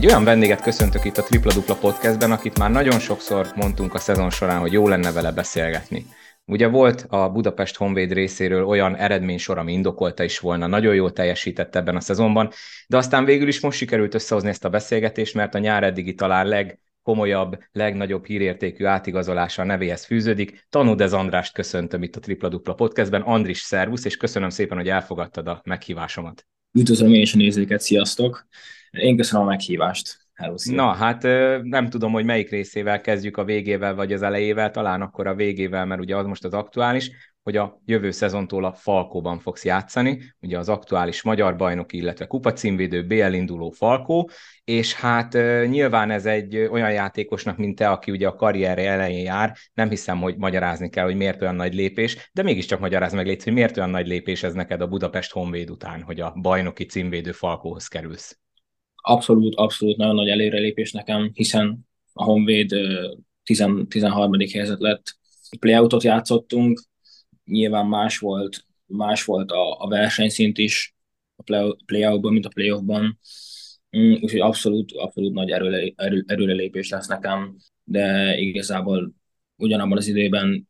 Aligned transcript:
Egy 0.00 0.06
olyan 0.06 0.24
vendéget 0.24 0.62
köszöntök 0.62 1.04
itt 1.04 1.16
a 1.16 1.22
Tripla 1.22 1.52
Dupla 1.52 1.74
podcastben, 1.74 2.32
akit 2.32 2.58
már 2.58 2.70
nagyon 2.70 2.98
sokszor 2.98 3.46
mondtunk 3.54 3.94
a 3.94 3.98
szezon 3.98 4.30
során, 4.30 4.60
hogy 4.60 4.72
jó 4.72 4.88
lenne 4.88 5.12
vele 5.12 5.32
beszélgetni. 5.32 6.06
Ugye 6.44 6.68
volt 6.68 7.06
a 7.08 7.30
Budapest 7.30 7.76
Honvéd 7.76 8.12
részéről 8.12 8.64
olyan 8.64 8.96
eredménysor, 8.96 9.58
ami 9.58 9.72
indokolta 9.72 10.22
is 10.22 10.38
volna, 10.38 10.66
nagyon 10.66 10.94
jól 10.94 11.12
teljesített 11.12 11.76
ebben 11.76 11.96
a 11.96 12.00
szezonban, 12.00 12.50
de 12.86 12.96
aztán 12.96 13.24
végül 13.24 13.48
is 13.48 13.60
most 13.60 13.78
sikerült 13.78 14.14
összehozni 14.14 14.48
ezt 14.48 14.64
a 14.64 14.68
beszélgetést, 14.68 15.34
mert 15.34 15.54
a 15.54 15.58
nyár 15.58 15.82
eddigi 15.82 16.14
talán 16.14 16.46
legkomolyabb, 16.46 17.58
legnagyobb 17.72 18.26
hírértékű 18.26 18.84
átigazolása 18.84 19.62
a 19.62 19.64
nevéhez 19.64 20.04
fűződik. 20.04 20.66
Tanúdez 20.70 21.12
Andrást 21.12 21.52
köszöntöm 21.52 22.02
itt 22.02 22.16
a 22.16 22.20
Tripla 22.20 22.48
Dupla 22.48 22.74
podcastben. 22.74 23.22
Andris, 23.22 23.58
szervusz, 23.58 24.04
és 24.04 24.16
köszönöm 24.16 24.50
szépen, 24.50 24.76
hogy 24.76 24.88
elfogadtad 24.88 25.48
a 25.48 25.60
meghívásomat. 25.64 26.46
Üdvözlöm 26.72 27.14
én 27.14 27.20
is 27.20 27.34
a 27.34 27.36
nézőket, 27.36 27.80
sziasztok! 27.80 28.46
Én 28.90 29.16
köszönöm 29.16 29.46
a 29.46 29.48
meghívást. 29.48 30.18
Hello, 30.34 30.54
Na, 30.64 30.92
hát 30.92 31.22
nem 31.62 31.88
tudom, 31.88 32.12
hogy 32.12 32.24
melyik 32.24 32.50
részével 32.50 33.00
kezdjük 33.00 33.36
a 33.36 33.44
végével 33.44 33.94
vagy 33.94 34.12
az 34.12 34.22
elejével, 34.22 34.70
talán 34.70 35.00
akkor 35.00 35.26
a 35.26 35.34
végével, 35.34 35.86
mert 35.86 36.00
ugye 36.00 36.16
az 36.16 36.26
most 36.26 36.44
az 36.44 36.54
aktuális, 36.54 37.10
hogy 37.42 37.56
a 37.56 37.80
jövő 37.84 38.10
szezontól 38.10 38.64
a 38.64 38.72
Falkóban 38.72 39.38
fogsz 39.38 39.64
játszani, 39.64 40.34
ugye 40.40 40.58
az 40.58 40.68
aktuális 40.68 41.22
magyar 41.22 41.56
bajnok, 41.56 41.92
illetve 41.92 42.26
kupacímvédő 42.26 43.06
BL 43.06 43.32
induló 43.32 43.70
Falkó, 43.70 44.30
és 44.64 44.94
hát 44.94 45.32
nyilván 45.68 46.10
ez 46.10 46.26
egy 46.26 46.56
olyan 46.56 46.92
játékosnak, 46.92 47.56
mint 47.56 47.76
te, 47.76 47.90
aki 47.90 48.10
ugye 48.10 48.26
a 48.26 48.34
karrierje 48.34 48.90
elején 48.90 49.24
jár, 49.24 49.56
nem 49.74 49.88
hiszem, 49.88 50.20
hogy 50.20 50.36
magyarázni 50.36 50.88
kell, 50.88 51.04
hogy 51.04 51.16
miért 51.16 51.42
olyan 51.42 51.54
nagy 51.54 51.74
lépés, 51.74 52.30
de 52.32 52.42
mégiscsak 52.42 52.80
magyaráz 52.80 53.12
meg 53.12 53.26
légy, 53.26 53.44
hogy 53.44 53.52
miért 53.52 53.76
olyan 53.76 53.90
nagy 53.90 54.06
lépés 54.06 54.42
ez 54.42 54.54
neked 54.54 54.80
a 54.80 54.88
Budapest 54.88 55.32
Honvéd 55.32 55.70
után, 55.70 56.02
hogy 56.02 56.20
a 56.20 56.34
bajnoki 56.40 56.84
címvédő 56.84 57.32
Falkóhoz 57.32 57.88
kerülsz 57.88 58.38
abszolút, 59.02 59.54
abszolút 59.54 59.96
nagyon 59.96 60.14
nagy 60.14 60.28
előrelépés 60.28 60.92
nekem, 60.92 61.30
hiszen 61.34 61.78
a 62.12 62.24
Honvéd 62.24 62.74
10, 63.44 63.64
13. 63.88 64.32
helyzet 64.52 64.80
lett. 64.80 65.18
Playoutot 65.58 66.02
játszottunk, 66.02 66.82
nyilván 67.50 67.86
más 67.86 68.18
volt, 68.18 68.66
más 68.86 69.24
volt 69.24 69.50
a, 69.50 69.80
a 69.80 69.88
versenyszint 69.88 70.58
is 70.58 70.94
a 71.36 71.42
play, 71.42 71.76
playoutban, 71.86 72.32
mint 72.32 72.46
a 72.46 72.48
playoffban. 72.54 73.18
Mm, 73.96 74.12
úgyhogy 74.12 74.40
abszolút, 74.40 74.92
abszolút 74.92 75.32
nagy 75.32 75.50
erőle, 75.50 75.92
erő, 75.96 76.24
erőrelépés 76.26 76.88
lesz 76.88 77.06
nekem, 77.06 77.56
de 77.84 78.36
igazából 78.38 79.12
ugyanabban 79.56 79.96
az 79.96 80.06
időben 80.06 80.68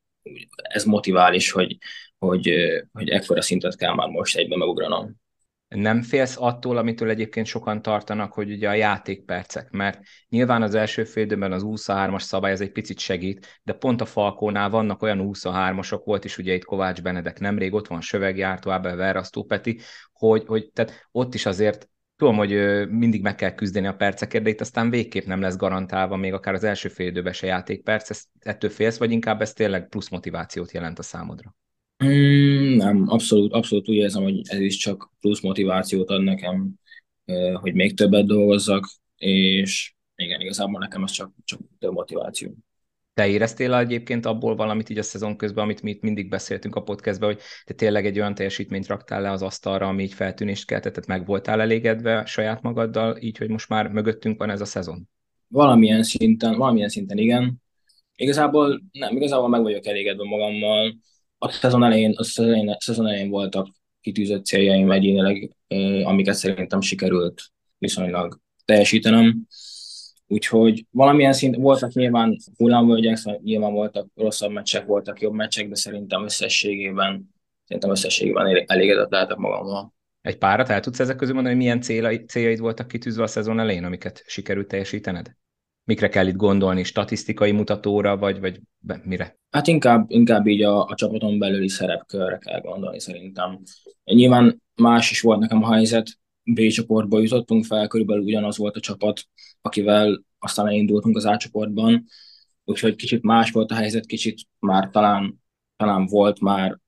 ez 0.52 0.84
motivál 0.84 1.34
is, 1.34 1.50
hogy, 1.50 1.78
hogy, 2.18 2.54
hogy 2.92 3.08
ekkora 3.08 3.42
szintet 3.42 3.76
kell 3.76 3.94
már 3.94 4.08
most 4.08 4.36
egyben 4.36 4.58
megugranom 4.58 5.20
nem 5.76 6.02
félsz 6.02 6.36
attól, 6.38 6.76
amitől 6.76 7.08
egyébként 7.08 7.46
sokan 7.46 7.82
tartanak, 7.82 8.32
hogy 8.32 8.50
ugye 8.50 8.68
a 8.68 8.72
játékpercek, 8.72 9.70
mert 9.70 10.00
nyilván 10.28 10.62
az 10.62 10.74
első 10.74 11.04
félidőben 11.04 11.52
az 11.52 11.62
23-as 11.66 12.20
szabály 12.20 12.52
ez 12.52 12.60
egy 12.60 12.72
picit 12.72 12.98
segít, 12.98 13.60
de 13.62 13.72
pont 13.72 14.00
a 14.00 14.04
Falkónál 14.04 14.70
vannak 14.70 15.02
olyan 15.02 15.20
23-asok, 15.22 16.00
volt 16.04 16.24
is 16.24 16.38
ugye 16.38 16.54
itt 16.54 16.64
Kovács 16.64 17.02
Benedek 17.02 17.38
nemrég, 17.40 17.74
ott 17.74 17.86
van 17.86 18.00
Sövegjártó, 18.00 18.70
Ábel 18.70 18.96
Verrasztó 18.96 19.44
Peti, 19.44 19.80
hogy, 20.12 20.44
hogy 20.46 20.70
tehát 20.72 21.08
ott 21.10 21.34
is 21.34 21.46
azért 21.46 21.88
tudom, 22.16 22.36
hogy 22.36 22.50
mindig 22.88 23.22
meg 23.22 23.34
kell 23.34 23.54
küzdeni 23.54 23.86
a 23.86 23.94
percekért, 23.94 24.44
de 24.44 24.50
itt 24.50 24.60
aztán 24.60 24.90
végképp 24.90 25.26
nem 25.26 25.40
lesz 25.40 25.56
garantálva, 25.56 26.16
még 26.16 26.32
akár 26.32 26.54
az 26.54 26.64
első 26.64 26.88
fél 26.88 27.06
időben 27.06 27.32
se 27.32 27.46
játékperc, 27.46 28.10
ezt, 28.10 28.28
ettől 28.38 28.70
félsz, 28.70 28.98
vagy 28.98 29.10
inkább 29.10 29.40
ez 29.40 29.52
tényleg 29.52 29.88
plusz 29.88 30.08
motivációt 30.08 30.72
jelent 30.72 30.98
a 30.98 31.02
számodra? 31.02 31.54
Mm, 32.04 32.76
nem, 32.76 33.04
abszolút, 33.08 33.52
abszolút 33.52 33.88
úgy 33.88 33.94
érzem, 33.94 34.22
hogy 34.22 34.40
ez 34.42 34.58
is 34.58 34.76
csak 34.76 35.10
plusz 35.20 35.40
motivációt 35.40 36.10
ad 36.10 36.22
nekem, 36.22 36.74
hogy 37.54 37.74
még 37.74 37.96
többet 37.96 38.26
dolgozzak, 38.26 38.88
és 39.16 39.94
igen, 40.16 40.40
igazából 40.40 40.80
nekem 40.80 41.02
ez 41.02 41.10
csak, 41.10 41.32
csak 41.44 41.60
több 41.78 41.92
motiváció. 41.92 42.54
Te 43.14 43.28
éreztél 43.28 43.74
egyébként 43.74 44.26
abból 44.26 44.56
valamit 44.56 44.88
így 44.88 44.98
a 44.98 45.02
szezon 45.02 45.36
közben, 45.36 45.64
amit 45.64 45.82
mi 45.82 45.90
itt 45.90 46.02
mindig 46.02 46.28
beszéltünk 46.28 46.76
a 46.76 46.82
podcastben, 46.82 47.28
hogy 47.28 47.40
te 47.64 47.74
tényleg 47.74 48.06
egy 48.06 48.18
olyan 48.18 48.34
teljesítményt 48.34 48.86
raktál 48.86 49.20
le 49.20 49.30
az 49.30 49.42
asztalra, 49.42 49.88
ami 49.88 50.02
így 50.02 50.12
feltűnést 50.12 50.66
keltett, 50.66 50.92
tehát 50.92 51.08
meg 51.08 51.26
voltál 51.26 51.60
elégedve 51.60 52.24
saját 52.24 52.62
magaddal, 52.62 53.16
így, 53.20 53.38
hogy 53.38 53.48
most 53.48 53.68
már 53.68 53.88
mögöttünk 53.88 54.38
van 54.38 54.50
ez 54.50 54.60
a 54.60 54.64
szezon? 54.64 55.08
Valamilyen 55.48 56.02
szinten, 56.02 56.56
valamilyen 56.56 56.88
szinten 56.88 57.18
igen. 57.18 57.62
Igazából 58.14 58.82
nem, 58.92 59.16
igazából 59.16 59.48
meg 59.48 59.62
vagyok 59.62 59.86
elégedve 59.86 60.24
magammal 60.24 60.94
a 61.42 61.50
szezon 61.50 61.84
elején, 61.84 62.14
a 62.16 62.22
szezon 62.78 63.06
elején, 63.06 63.28
voltak 63.28 63.68
kitűzött 64.00 64.44
céljaim 64.44 64.90
egyénileg, 64.90 65.56
amiket 66.02 66.34
szerintem 66.34 66.80
sikerült 66.80 67.42
viszonylag 67.78 68.40
teljesítenem. 68.64 69.46
Úgyhogy 70.26 70.86
valamilyen 70.90 71.32
szint 71.32 71.56
voltak 71.56 71.92
nyilván 71.92 72.36
hullámvölgyek, 72.56 73.16
szóval 73.16 73.40
nyilván 73.44 73.72
voltak 73.72 74.06
rosszabb 74.14 74.50
meccsek, 74.50 74.86
voltak 74.86 75.20
jobb 75.20 75.32
meccsek, 75.32 75.68
de 75.68 75.74
szerintem 75.74 76.24
összességében, 76.24 77.34
szerintem 77.64 77.90
összességében 77.90 78.64
elégedett 78.66 79.10
lehetek 79.10 79.36
magammal. 79.36 79.94
Egy 80.20 80.38
párat 80.38 80.68
el 80.68 80.80
tudsz 80.80 81.00
ezek 81.00 81.16
közül 81.16 81.34
mondani, 81.34 81.54
hogy 81.54 81.64
milyen 81.64 81.80
céljaid, 81.80 82.28
céljaid 82.28 82.58
voltak 82.58 82.88
kitűzve 82.88 83.22
a 83.22 83.26
szezon 83.26 83.60
elején, 83.60 83.84
amiket 83.84 84.22
sikerült 84.26 84.68
teljesítened? 84.68 85.36
Mikre 85.90 86.08
kell 86.08 86.26
itt 86.26 86.36
gondolni, 86.36 86.82
statisztikai 86.82 87.50
mutatóra, 87.50 88.16
vagy, 88.16 88.40
vagy 88.40 88.60
mire? 89.02 89.38
Hát 89.50 89.66
inkább, 89.66 90.10
inkább 90.10 90.46
így 90.46 90.62
a, 90.62 90.84
a 90.84 90.94
csapaton 90.94 91.38
belüli 91.38 91.68
szerepkörre 91.68 92.38
kell 92.38 92.60
gondolni 92.60 93.00
szerintem. 93.00 93.58
Nyilván 94.04 94.62
más 94.74 95.10
is 95.10 95.20
volt 95.20 95.38
nekem 95.38 95.62
a 95.62 95.72
helyzet, 95.72 96.18
B 96.42 96.66
csoportba 96.66 97.20
jutottunk 97.20 97.64
fel, 97.64 97.86
körülbelül 97.86 98.22
ugyanaz 98.22 98.56
volt 98.56 98.76
a 98.76 98.80
csapat, 98.80 99.22
akivel 99.60 100.24
aztán 100.38 100.66
elindultunk 100.66 101.16
az 101.16 101.24
A 101.24 101.36
csoportban, 101.36 102.04
úgyhogy 102.64 102.96
kicsit 102.96 103.22
más 103.22 103.50
volt 103.50 103.70
a 103.70 103.74
helyzet, 103.74 104.06
kicsit 104.06 104.38
már 104.58 104.90
talán, 104.90 105.42
talán 105.76 106.06
volt 106.06 106.40
már 106.40 106.78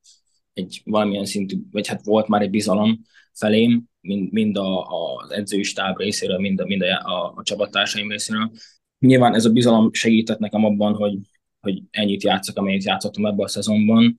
egy 0.53 0.81
valamilyen 0.85 1.25
szintű, 1.25 1.57
vagy 1.71 1.89
hát 1.89 2.05
volt 2.05 2.29
már 2.29 2.43
egy 2.43 2.51
bizalom 2.51 3.01
felém, 3.33 3.85
mind, 4.01 4.33
mind 4.33 4.57
a, 4.57 4.87
az 4.87 5.31
edzői 5.31 5.63
stáb 5.63 5.99
részéről, 5.99 6.39
mind 6.39 6.61
a, 6.61 6.65
mind 6.65 6.83
a, 6.83 6.87
a, 6.87 7.33
a 7.37 7.43
csapattársaim 7.43 8.11
részéről, 8.11 8.51
Nyilván 9.03 9.35
ez 9.35 9.45
a 9.45 9.51
bizalom 9.51 9.93
segített 9.93 10.39
nekem 10.39 10.65
abban, 10.65 10.95
hogy, 10.95 11.19
hogy 11.61 11.83
ennyit 11.91 12.23
játszok, 12.23 12.57
amennyit 12.57 12.85
játszottam 12.85 13.27
ebben 13.27 13.45
a 13.45 13.49
szezonban, 13.49 14.19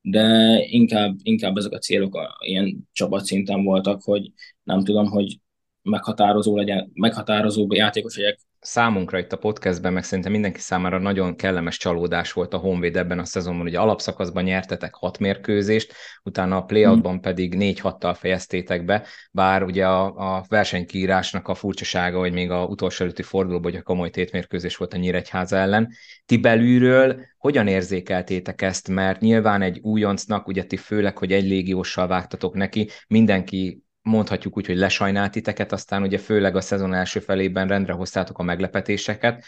de 0.00 0.58
inkább, 0.68 1.16
inkább 1.22 1.56
ezek 1.56 1.72
a 1.72 1.78
célok 1.78 2.14
a, 2.14 2.36
ilyen 2.40 2.88
csapatszinten 2.92 3.64
voltak, 3.64 4.02
hogy 4.02 4.32
nem 4.62 4.84
tudom, 4.84 5.06
hogy 5.06 5.40
meghatározó 5.82 6.56
legyen, 6.56 6.90
meghatározó 6.94 7.66
játékos 7.72 8.16
legyek 8.16 8.38
számunkra 8.60 9.18
itt 9.18 9.32
a 9.32 9.36
podcastben, 9.36 9.92
meg 9.92 10.04
szerintem 10.04 10.32
mindenki 10.32 10.60
számára 10.60 10.98
nagyon 10.98 11.36
kellemes 11.36 11.76
csalódás 11.76 12.32
volt 12.32 12.54
a 12.54 12.58
Honvéd 12.58 12.96
ebben 12.96 13.18
a 13.18 13.24
szezonban. 13.24 13.66
Ugye 13.66 13.78
alapszakaszban 13.78 14.44
nyertetek 14.44 14.94
hat 14.94 15.18
mérkőzést, 15.18 15.94
utána 16.22 16.56
a 16.56 16.64
playoutban 16.64 17.20
pedig 17.20 17.54
négy 17.54 17.80
hattal 17.80 18.14
fejeztétek 18.14 18.84
be, 18.84 19.06
bár 19.30 19.62
ugye 19.62 19.86
a, 19.86 20.36
a 20.36 20.44
versenykírásnak 20.48 21.48
a 21.48 21.54
furcsasága, 21.54 22.18
hogy 22.18 22.32
még 22.32 22.50
a 22.50 22.64
utolsó 22.64 23.04
előtti 23.04 23.22
fordulóban 23.22 23.70
hogy 23.70 23.80
a 23.80 23.84
komoly 23.84 24.10
tétmérkőzés 24.10 24.76
volt 24.76 24.94
a 24.94 24.96
Nyíregyháza 24.96 25.56
ellen. 25.56 25.92
Ti 26.26 26.36
belülről 26.36 27.20
hogyan 27.38 27.66
érzékeltétek 27.66 28.62
ezt, 28.62 28.88
mert 28.88 29.20
nyilván 29.20 29.62
egy 29.62 29.78
újoncnak, 29.78 30.46
ugye 30.46 30.64
ti 30.64 30.76
főleg, 30.76 31.18
hogy 31.18 31.32
egy 31.32 31.44
légióssal 31.44 32.06
vágtatok 32.06 32.54
neki, 32.54 32.88
mindenki 33.08 33.85
mondhatjuk 34.06 34.56
úgy, 34.56 34.66
hogy 34.66 34.76
lesajnált 34.76 35.32
titeket, 35.32 35.72
aztán 35.72 36.02
ugye 36.02 36.18
főleg 36.18 36.56
a 36.56 36.60
szezon 36.60 36.94
első 36.94 37.20
felében 37.20 37.68
rendre 37.68 37.92
hoztátok 37.92 38.38
a 38.38 38.42
meglepetéseket. 38.42 39.44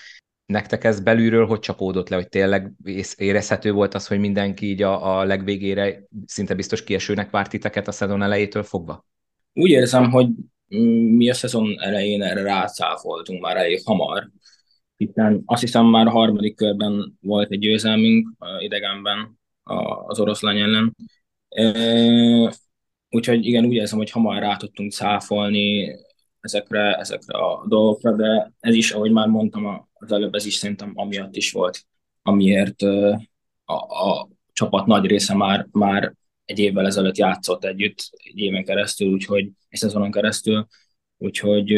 Nektek 0.47 0.85
ez 0.85 1.01
belülről 1.01 1.47
hogy 1.47 1.59
csapódott 1.59 2.09
le, 2.09 2.17
hogy 2.17 2.29
tényleg 2.29 2.73
érezhető 3.17 3.73
volt 3.73 3.95
az, 3.95 4.07
hogy 4.07 4.19
mindenki 4.19 4.67
így 4.67 4.83
a, 4.83 5.19
a 5.19 5.25
legvégére 5.25 6.03
szinte 6.27 6.55
biztos 6.55 6.85
kiesőnek 6.85 7.31
várt 7.31 7.51
titeket 7.51 7.89
a 7.89 7.93
szezon 7.93 8.23
elejétől 8.23 8.63
fogva? 8.63 9.07
Úgy 9.53 9.71
érzem, 9.71 10.11
hogy 10.11 10.29
mi 11.17 11.31
a 11.31 11.35
szezon 11.35 11.81
elején 11.81 12.23
erre 12.23 12.43
rácáfoltunk 12.43 13.43
már 13.43 13.57
elég 13.57 13.83
hamar, 13.85 14.31
hiszen 14.97 15.43
azt 15.45 15.61
hiszem 15.61 15.87
már 15.87 16.07
a 16.07 16.11
harmadik 16.11 16.57
körben 16.57 17.19
volt 17.21 17.51
egy 17.51 17.59
győzelmünk 17.59 18.29
idegenben 18.59 19.39
az 20.07 20.21
oroszlány 20.21 20.61
ellen 20.61 20.97
Úgyhogy 23.11 23.47
igen, 23.47 23.65
úgy 23.65 23.75
érzem, 23.75 23.99
hogy 23.99 24.11
hamar 24.11 24.39
rá 24.39 24.57
tudtunk 24.57 24.93
cáfolni 24.93 25.97
ezekre, 26.41 26.97
ezekre 26.97 27.39
a 27.39 27.67
dolgokra, 27.69 28.17
de 28.17 28.53
ez 28.61 28.75
is, 28.75 28.91
ahogy 28.91 29.11
már 29.13 29.29
mondtam 29.29 29.89
az 29.93 30.13
előbb, 30.13 30.35
ez 30.35 30.45
is 30.47 30.55
szerintem 30.55 30.93
amiatt 30.95 31.37
is 31.37 31.53
volt, 31.53 31.87
amiért 32.23 32.83
a, 33.65 33.75
a 33.75 34.29
csapat 34.53 34.87
nagy 34.87 35.07
része 35.07 35.35
már, 35.35 35.67
már 35.71 36.15
egy 36.45 36.59
évvel 36.59 36.87
ezelőtt 36.87 37.17
játszott 37.17 37.65
együtt, 37.65 38.11
egy 38.11 38.39
éven 38.39 38.65
keresztül, 38.65 39.13
úgyhogy 39.13 39.51
egy 39.69 39.79
szezonon 39.79 40.11
keresztül, 40.11 40.67
úgyhogy 41.17 41.73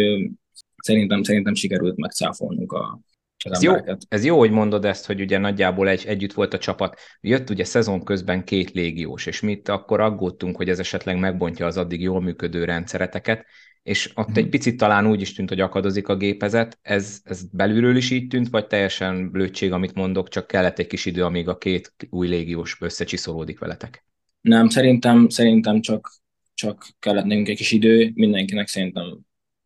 szerintem, 0.76 1.22
szerintem 1.22 1.54
sikerült 1.54 1.96
megcáfolnunk 1.96 2.72
a, 2.72 3.00
ez 3.44 3.62
jó, 3.62 3.74
ez 4.08 4.24
jó, 4.24 4.38
hogy 4.38 4.50
mondod 4.50 4.84
ezt, 4.84 5.06
hogy 5.06 5.20
ugye 5.20 5.38
nagyjából 5.38 5.88
egy, 5.88 6.04
együtt 6.06 6.32
volt 6.32 6.54
a 6.54 6.58
csapat. 6.58 6.98
Jött 7.20 7.50
ugye 7.50 7.64
szezon 7.64 8.04
közben 8.04 8.44
két 8.44 8.70
légiós, 8.70 9.26
és 9.26 9.40
mi 9.40 9.52
itt 9.52 9.68
akkor 9.68 10.00
aggódtunk, 10.00 10.56
hogy 10.56 10.68
ez 10.68 10.78
esetleg 10.78 11.18
megbontja 11.18 11.66
az 11.66 11.76
addig 11.76 12.00
jól 12.00 12.20
működő 12.20 12.64
rendszereteket. 12.64 13.46
és 13.82 14.10
ott 14.14 14.36
egy 14.36 14.48
picit 14.48 14.76
talán 14.76 15.06
úgy 15.06 15.20
is 15.20 15.34
tűnt, 15.34 15.48
hogy 15.48 15.60
akadozik 15.60 16.08
a 16.08 16.16
gépezet. 16.16 16.78
Ez, 16.82 17.20
ez 17.24 17.42
belülről 17.52 17.96
is 17.96 18.10
így 18.10 18.26
tűnt, 18.28 18.48
vagy 18.48 18.66
teljesen 18.66 19.30
blödség, 19.30 19.72
amit 19.72 19.94
mondok, 19.94 20.28
csak 20.28 20.46
kellett 20.46 20.78
egy 20.78 20.86
kis 20.86 21.06
idő, 21.06 21.24
amíg 21.24 21.48
a 21.48 21.58
két 21.58 21.94
új 22.10 22.28
légiós 22.28 22.76
összecsiszolódik 22.80 23.58
veletek? 23.58 24.04
Nem, 24.40 24.68
szerintem, 24.68 25.28
szerintem 25.28 25.80
csak, 25.80 26.12
csak 26.54 26.88
kellett 26.98 27.24
nekünk 27.24 27.48
egy 27.48 27.56
kis 27.56 27.72
idő, 27.72 28.10
mindenkinek 28.14 28.68
szerintem 28.68 29.18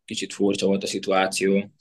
kicsit 0.05 0.33
furcsa 0.33 0.65
volt 0.65 0.83
a 0.83 0.87
szituáció, 0.87 1.71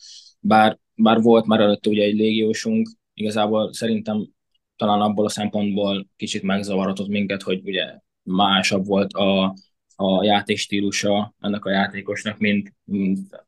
bár, 0.41 0.79
bár 0.97 1.21
volt 1.21 1.47
már 1.47 1.61
előtte 1.61 1.89
ugye 1.89 2.03
egy 2.03 2.15
légiósunk, 2.15 2.89
igazából 3.15 3.73
szerintem 3.73 4.29
talán 4.77 5.01
abból 5.01 5.25
a 5.25 5.29
szempontból 5.29 6.09
kicsit 6.17 6.43
megzavarodott 6.43 7.09
minket, 7.09 7.43
hogy 7.43 7.61
ugye 7.65 7.99
másabb 8.23 8.87
volt 8.87 9.13
a, 9.13 9.55
a 9.97 10.25
játékstílusa 10.25 11.35
ennek 11.41 11.65
a 11.65 11.71
játékosnak, 11.71 12.39
mint, 12.39 12.75
mint, 12.85 13.47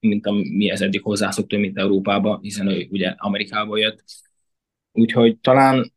mint 0.00 0.26
a, 0.26 0.32
mi 0.32 0.70
ez 0.70 0.80
eddig 0.80 1.02
hozzászoktunk, 1.02 1.62
mint 1.62 1.78
Európába, 1.78 2.38
hiszen 2.42 2.68
ő 2.68 2.86
ugye 2.90 3.14
Amerikából 3.16 3.78
jött. 3.78 4.04
Úgyhogy 4.92 5.38
talán, 5.38 5.92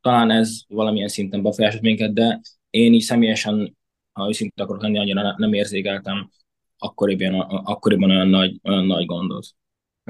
talán 0.00 0.30
ez 0.30 0.60
valamilyen 0.68 1.08
szinten 1.08 1.42
befolyásolt 1.42 1.82
minket, 1.82 2.12
de 2.12 2.40
én 2.70 2.94
így 2.94 3.02
személyesen, 3.02 3.76
ha 4.12 4.28
őszintén 4.28 4.64
akarok 4.64 4.82
lenni, 4.82 4.98
annyira 4.98 5.34
nem 5.36 5.52
érzékeltem 5.52 6.30
akkoriban, 6.78 7.40
akkoriban 7.40 8.10
olyan, 8.10 8.28
nagy, 8.28 8.60
olyan 8.62 8.86
nagy 8.86 9.06
gondot. 9.06 9.46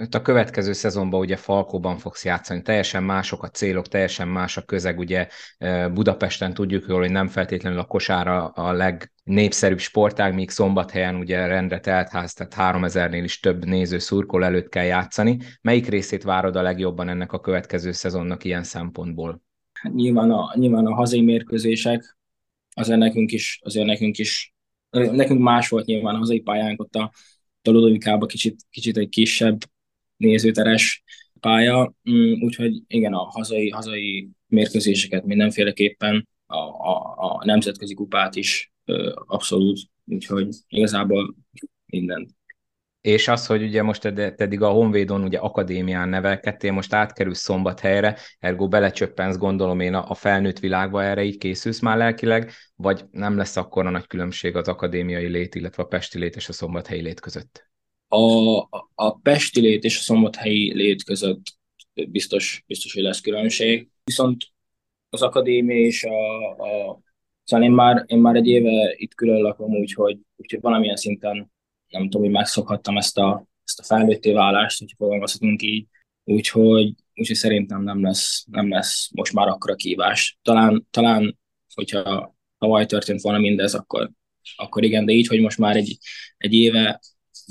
Itt 0.01 0.15
a 0.15 0.23
következő 0.23 0.73
szezonban 0.73 1.21
ugye 1.21 1.37
Falkóban 1.37 1.99
fogsz 1.99 2.25
játszani, 2.25 2.63
teljesen 2.63 3.03
mások 3.03 3.43
a 3.43 3.49
célok, 3.49 3.89
teljesen 3.89 4.29
más 4.29 4.57
a 4.57 4.63
közeg, 4.63 4.99
ugye 4.99 5.29
Budapesten 5.93 6.55
tudjuk 6.55 6.85
jól, 6.89 7.01
hogy 7.01 7.11
nem 7.11 7.29
feltétlenül 7.29 7.79
a 7.79 7.85
kosára 7.85 8.47
a 8.47 8.73
legnépszerűbb 8.73 9.79
sportág, 9.79 10.35
míg 10.35 10.51
szombathelyen 10.51 11.15
ugye 11.15 11.47
rendre 11.47 11.81
teltház, 11.81 12.35
tehát 12.35 12.77
3000-nél 12.77 13.21
is 13.25 13.41
több 13.41 13.65
néző 13.65 13.99
szurkol 13.99 14.45
előtt 14.45 14.69
kell 14.69 14.85
játszani. 14.85 15.39
Melyik 15.61 15.87
részét 15.87 16.23
várod 16.23 16.57
a 16.57 16.63
legjobban 16.63 17.09
ennek 17.09 17.33
a 17.33 17.41
következő 17.41 17.93
szezonnak 17.93 18.45
ilyen 18.45 18.63
szempontból? 18.63 19.43
Hát 19.73 19.93
nyilván 19.95 20.31
a, 20.31 20.53
nyilván 20.55 20.87
a 20.87 20.95
hazai 20.95 21.21
mérkőzések, 21.21 22.19
azért 22.75 22.99
nekünk 22.99 23.33
is, 23.33 23.61
azért 23.63 23.87
nekünk 23.87 24.19
is, 24.19 24.55
nekünk 24.91 25.41
más 25.41 25.69
volt 25.69 25.87
nyilván 25.87 26.15
a 26.15 26.19
hazai 26.19 26.41
pályánk, 26.41 26.81
ott 26.81 26.95
a, 26.95 27.13
a 28.03 28.27
kicsit, 28.27 28.61
kicsit 28.71 28.97
egy 28.97 29.09
kisebb 29.09 29.59
nézőteres 30.23 31.03
pálya, 31.41 31.95
mm, 32.11 32.33
úgyhogy 32.43 32.83
igen, 32.87 33.13
a 33.13 33.23
hazai, 33.23 33.69
hazai 33.69 34.29
mérkőzéseket 34.47 35.25
mindenféleképpen, 35.25 36.29
a, 36.47 36.57
a, 36.57 37.15
a 37.17 37.45
nemzetközi 37.45 37.95
kupát 37.95 38.37
is 38.37 38.73
abszolút, 39.27 39.81
úgyhogy 40.05 40.49
igazából 40.69 41.35
mindent. 41.87 42.31
És 43.01 43.29
az, 43.29 43.47
hogy 43.47 43.63
ugye 43.63 43.83
most 43.83 44.05
eddig 44.05 44.63
a 44.63 44.71
Honvédon 44.71 45.23
ugye 45.23 45.39
akadémián 45.39 46.09
nevelkedtél, 46.09 46.73
most 46.73 46.93
átkerülsz 46.93 47.41
szombathelyre, 47.41 48.19
ergo 48.39 48.69
belecsöppensz 48.69 49.37
gondolom 49.37 49.81
én 49.81 49.95
a 49.95 50.15
felnőtt 50.15 50.59
világba, 50.59 51.03
erre 51.03 51.25
így 51.25 51.39
készülsz 51.39 51.81
már 51.81 51.97
lelkileg, 51.97 52.51
vagy 52.77 53.05
nem 53.11 53.37
lesz 53.37 53.57
akkor 53.57 53.87
a 53.87 53.91
nagy 53.91 54.07
különbség 54.07 54.57
az 54.57 54.69
akadémiai 54.69 55.29
lét, 55.29 55.55
illetve 55.55 55.83
a 55.83 55.87
pesti 55.87 56.19
lét 56.19 56.37
és 56.37 56.49
a 56.49 56.53
szombathelyi 56.53 57.03
lét 57.03 57.21
között? 57.21 57.72
A, 58.13 58.69
a 58.95 59.19
pesti 59.23 59.61
lét 59.61 59.85
és 59.85 59.99
a 59.99 60.03
szombathelyi 60.03 60.75
lét 60.75 61.05
között 61.05 61.43
biztos, 61.95 62.65
biztos, 62.67 62.95
hogy 62.95 63.03
lesz 63.03 63.21
különbség. 63.21 63.89
Viszont 64.05 64.45
az 65.11 65.23
akadémia 65.23 65.77
és 65.77 66.05
a, 66.05 66.51
a 66.51 67.01
szóval 67.45 67.67
én 67.67 67.73
már, 67.73 68.05
én 68.07 68.19
már 68.19 68.37
egy 68.37 68.47
éve 68.47 68.95
itt 68.97 69.15
külön 69.15 69.41
lakom, 69.41 69.71
úgyhogy, 69.71 70.19
úgyhogy 70.37 70.61
valamilyen 70.61 70.97
szinten 70.97 71.53
nem 71.89 72.03
tudom, 72.03 72.23
hogy 72.23 72.31
megszokhattam 72.31 72.97
ezt 72.97 73.19
a, 73.19 73.47
ezt 73.65 73.81
a 73.81 73.83
felnőtté 73.83 74.33
válást, 74.33 74.79
hogy 74.79 74.95
fogalmazhatunk 74.97 75.63
így, 75.63 75.87
úgyhogy, 76.25 76.95
úgyhogy 77.15 77.37
szerintem 77.37 77.83
nem 77.83 78.03
lesz, 78.03 78.45
nem 78.51 78.69
lesz 78.69 79.11
most 79.15 79.33
már 79.33 79.49
akkora 79.49 79.75
kívás. 79.75 80.39
Talán, 80.43 80.87
talán 80.91 81.39
hogyha 81.75 82.35
tavaly 82.59 82.87
történt 82.87 83.21
volna 83.21 83.39
mindez, 83.39 83.75
akkor, 83.75 84.11
akkor 84.57 84.85
igen, 84.85 85.05
de 85.05 85.13
így, 85.13 85.27
hogy 85.27 85.41
most 85.41 85.59
már 85.59 85.77
egy, 85.77 85.99
egy 86.37 86.53
éve 86.55 87.01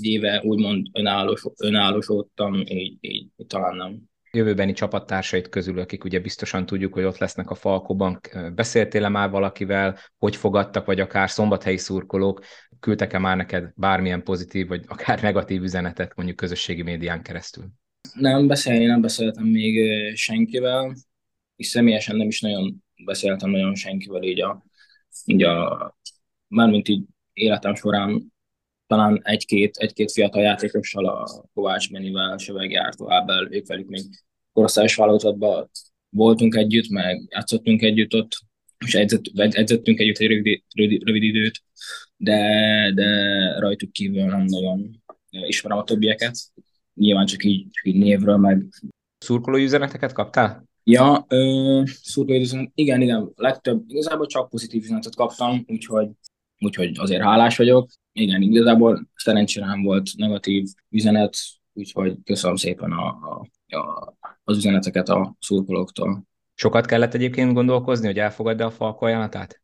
egy 0.01 0.11
éve 0.11 0.41
úgymond 0.43 0.87
önállós, 0.93 1.43
önállósodtam, 1.63 2.53
így, 2.55 2.97
így, 2.99 3.27
így 3.37 3.47
talán 3.47 3.75
nem. 3.75 4.09
Jövőbeni 4.33 4.73
csapattársait 4.73 5.49
közül, 5.49 5.79
akik 5.79 6.03
ugye 6.03 6.19
biztosan 6.19 6.65
tudjuk, 6.65 6.93
hogy 6.93 7.03
ott 7.03 7.17
lesznek 7.17 7.49
a 7.49 7.55
Falkóban, 7.55 8.19
beszéltél-e 8.55 9.09
már 9.09 9.29
valakivel, 9.29 9.97
hogy 10.17 10.35
fogadtak, 10.35 10.85
vagy 10.85 10.99
akár 10.99 11.29
szombathelyi 11.29 11.77
szurkolók, 11.77 12.43
küldtek-e 12.79 13.17
már 13.17 13.37
neked 13.37 13.71
bármilyen 13.75 14.23
pozitív, 14.23 14.67
vagy 14.67 14.83
akár 14.87 15.21
negatív 15.27 15.61
üzenetet 15.61 16.15
mondjuk 16.15 16.37
közösségi 16.37 16.81
médián 16.81 17.21
keresztül? 17.21 17.65
Nem 18.13 18.47
beszélni, 18.47 18.85
nem 18.85 19.01
beszéltem 19.01 19.45
még 19.45 19.91
senkivel, 20.15 20.95
és 21.55 21.67
személyesen 21.67 22.15
nem 22.15 22.27
is 22.27 22.41
nagyon 22.41 22.83
beszéltem 23.05 23.49
nagyon 23.49 23.75
senkivel 23.75 24.23
így 24.23 24.41
a, 24.41 24.63
így 25.25 25.43
a 25.43 25.97
mármint 26.47 26.87
így 26.87 27.03
életem 27.33 27.75
során 27.75 28.30
talán 28.91 29.21
egy-két, 29.23 29.75
egy-két 29.77 30.11
fiatal 30.11 30.41
játékossal, 30.41 31.05
a 31.05 31.45
Kovács 31.53 31.91
Benivel, 31.91 32.37
Söveg 32.37 32.71
Jártó, 32.71 33.11
Ábel, 33.11 33.47
ők 33.51 33.67
velük 33.67 33.87
még 33.87 34.01
korosztályos 34.53 34.95
vállalatban 34.95 35.69
voltunk 36.09 36.55
együtt, 36.55 36.89
meg 36.89 37.27
játszottunk 37.29 37.81
együtt 37.81 38.13
ott, 38.13 38.37
és 38.85 38.95
edzett, 38.95 39.23
edzettünk 39.35 39.99
együtt 39.99 40.17
egy 40.17 40.27
rövid, 40.27 40.63
rövid, 40.75 41.03
rövid 41.03 41.23
időt, 41.23 41.63
de, 42.17 42.39
de 42.95 43.09
rajtuk 43.59 43.91
kívül 43.91 44.23
nem 44.23 44.43
nagyon 44.43 45.01
ismerem 45.29 45.77
a 45.77 45.83
többieket. 45.83 46.37
Nyilván 46.93 47.25
csak 47.25 47.43
így, 47.43 47.67
csak 47.71 47.85
így 47.85 47.97
névről, 47.97 48.37
meg... 48.37 48.65
Szurkolói 49.17 49.63
üzeneteket 49.63 50.13
kaptál? 50.13 50.63
Ja, 50.83 51.25
ö, 51.27 51.81
szurkolói 51.85 52.41
üzenet, 52.41 52.71
igen, 52.75 53.01
igen, 53.01 53.31
legtöbb, 53.35 53.83
igazából 53.87 54.25
csak 54.25 54.49
pozitív 54.49 54.83
üzenetet 54.83 55.15
kaptam, 55.15 55.63
úgyhogy, 55.67 56.09
úgyhogy 56.61 56.97
azért 56.97 57.21
hálás 57.23 57.57
vagyok 57.57 57.89
igen, 58.13 58.41
igazából 58.41 59.07
szerencsére 59.15 59.65
nem 59.65 59.81
volt 59.81 60.09
negatív 60.15 60.67
üzenet, 60.89 61.37
úgyhogy 61.73 62.17
köszönöm 62.23 62.55
szépen 62.55 62.91
a, 62.91 63.07
a, 63.07 63.47
a, 63.77 64.13
az 64.43 64.57
üzeneteket 64.57 65.09
a 65.09 65.35
szurkolóktól. 65.39 66.23
Sokat 66.53 66.85
kellett 66.85 67.13
egyébként 67.13 67.53
gondolkozni, 67.53 68.05
hogy 68.05 68.19
elfogadja 68.19 68.65
a 68.65 68.71
Falko 68.71 69.05
ajánlatát? 69.05 69.61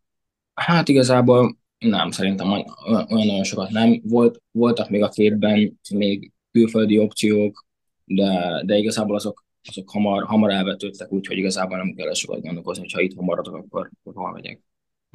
Hát 0.54 0.88
igazából 0.88 1.58
nem, 1.78 2.12
szerintem 2.12 2.52
olyan 2.52 3.06
nagyon 3.08 3.44
sokat 3.44 3.70
nem. 3.70 4.02
Volt, 4.04 4.42
voltak 4.52 4.90
még 4.90 5.04
a 5.04 5.10
képben 5.10 5.80
még 5.94 6.32
külföldi 6.52 7.00
opciók, 7.00 7.66
de, 8.06 8.62
de 8.66 8.78
igazából 8.78 9.16
azok, 9.16 9.46
azok 9.64 9.90
hamar, 9.90 10.24
hamar 10.24 10.52
elvetődtek, 10.52 11.12
úgyhogy 11.12 11.38
igazából 11.38 11.78
nem 11.78 11.94
kell 11.94 12.14
sokat 12.14 12.42
gondolkozni, 12.42 12.82
hogyha 12.82 13.02
itt 13.02 13.16
maradok, 13.16 13.56
akkor, 13.56 13.92
akkor 14.04 14.14
hol 14.24 14.32
megyek. 14.32 14.62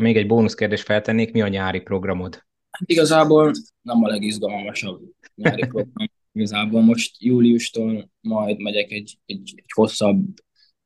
Még 0.03 0.17
egy 0.17 0.27
bónusz 0.27 0.55
kérdést 0.55 0.85
feltennék, 0.85 1.33
mi 1.33 1.41
a 1.41 1.49
nyári 1.49 1.81
programod? 1.81 2.35
Hát 2.71 2.91
igazából 2.91 3.53
nem 3.83 4.05
a 4.05 4.09
legizgalmasabb 4.09 5.03
nyári 5.35 5.67
program. 5.67 6.11
Igazából 6.33 6.81
most 6.81 7.23
júliustól 7.23 8.11
majd 8.21 8.61
megyek 8.61 8.91
egy, 8.91 9.19
egy, 9.27 9.53
egy 9.57 9.71
hosszabb, 9.75 10.25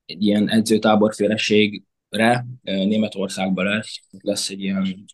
egy 0.04 0.22
ilyen 0.22 0.50
edzőtáborféleségre, 0.50 2.46
Németországban 2.62 3.64
lesz, 3.64 4.00
lesz 4.20 4.50
egy 4.50 4.60
ilyen 4.60 5.04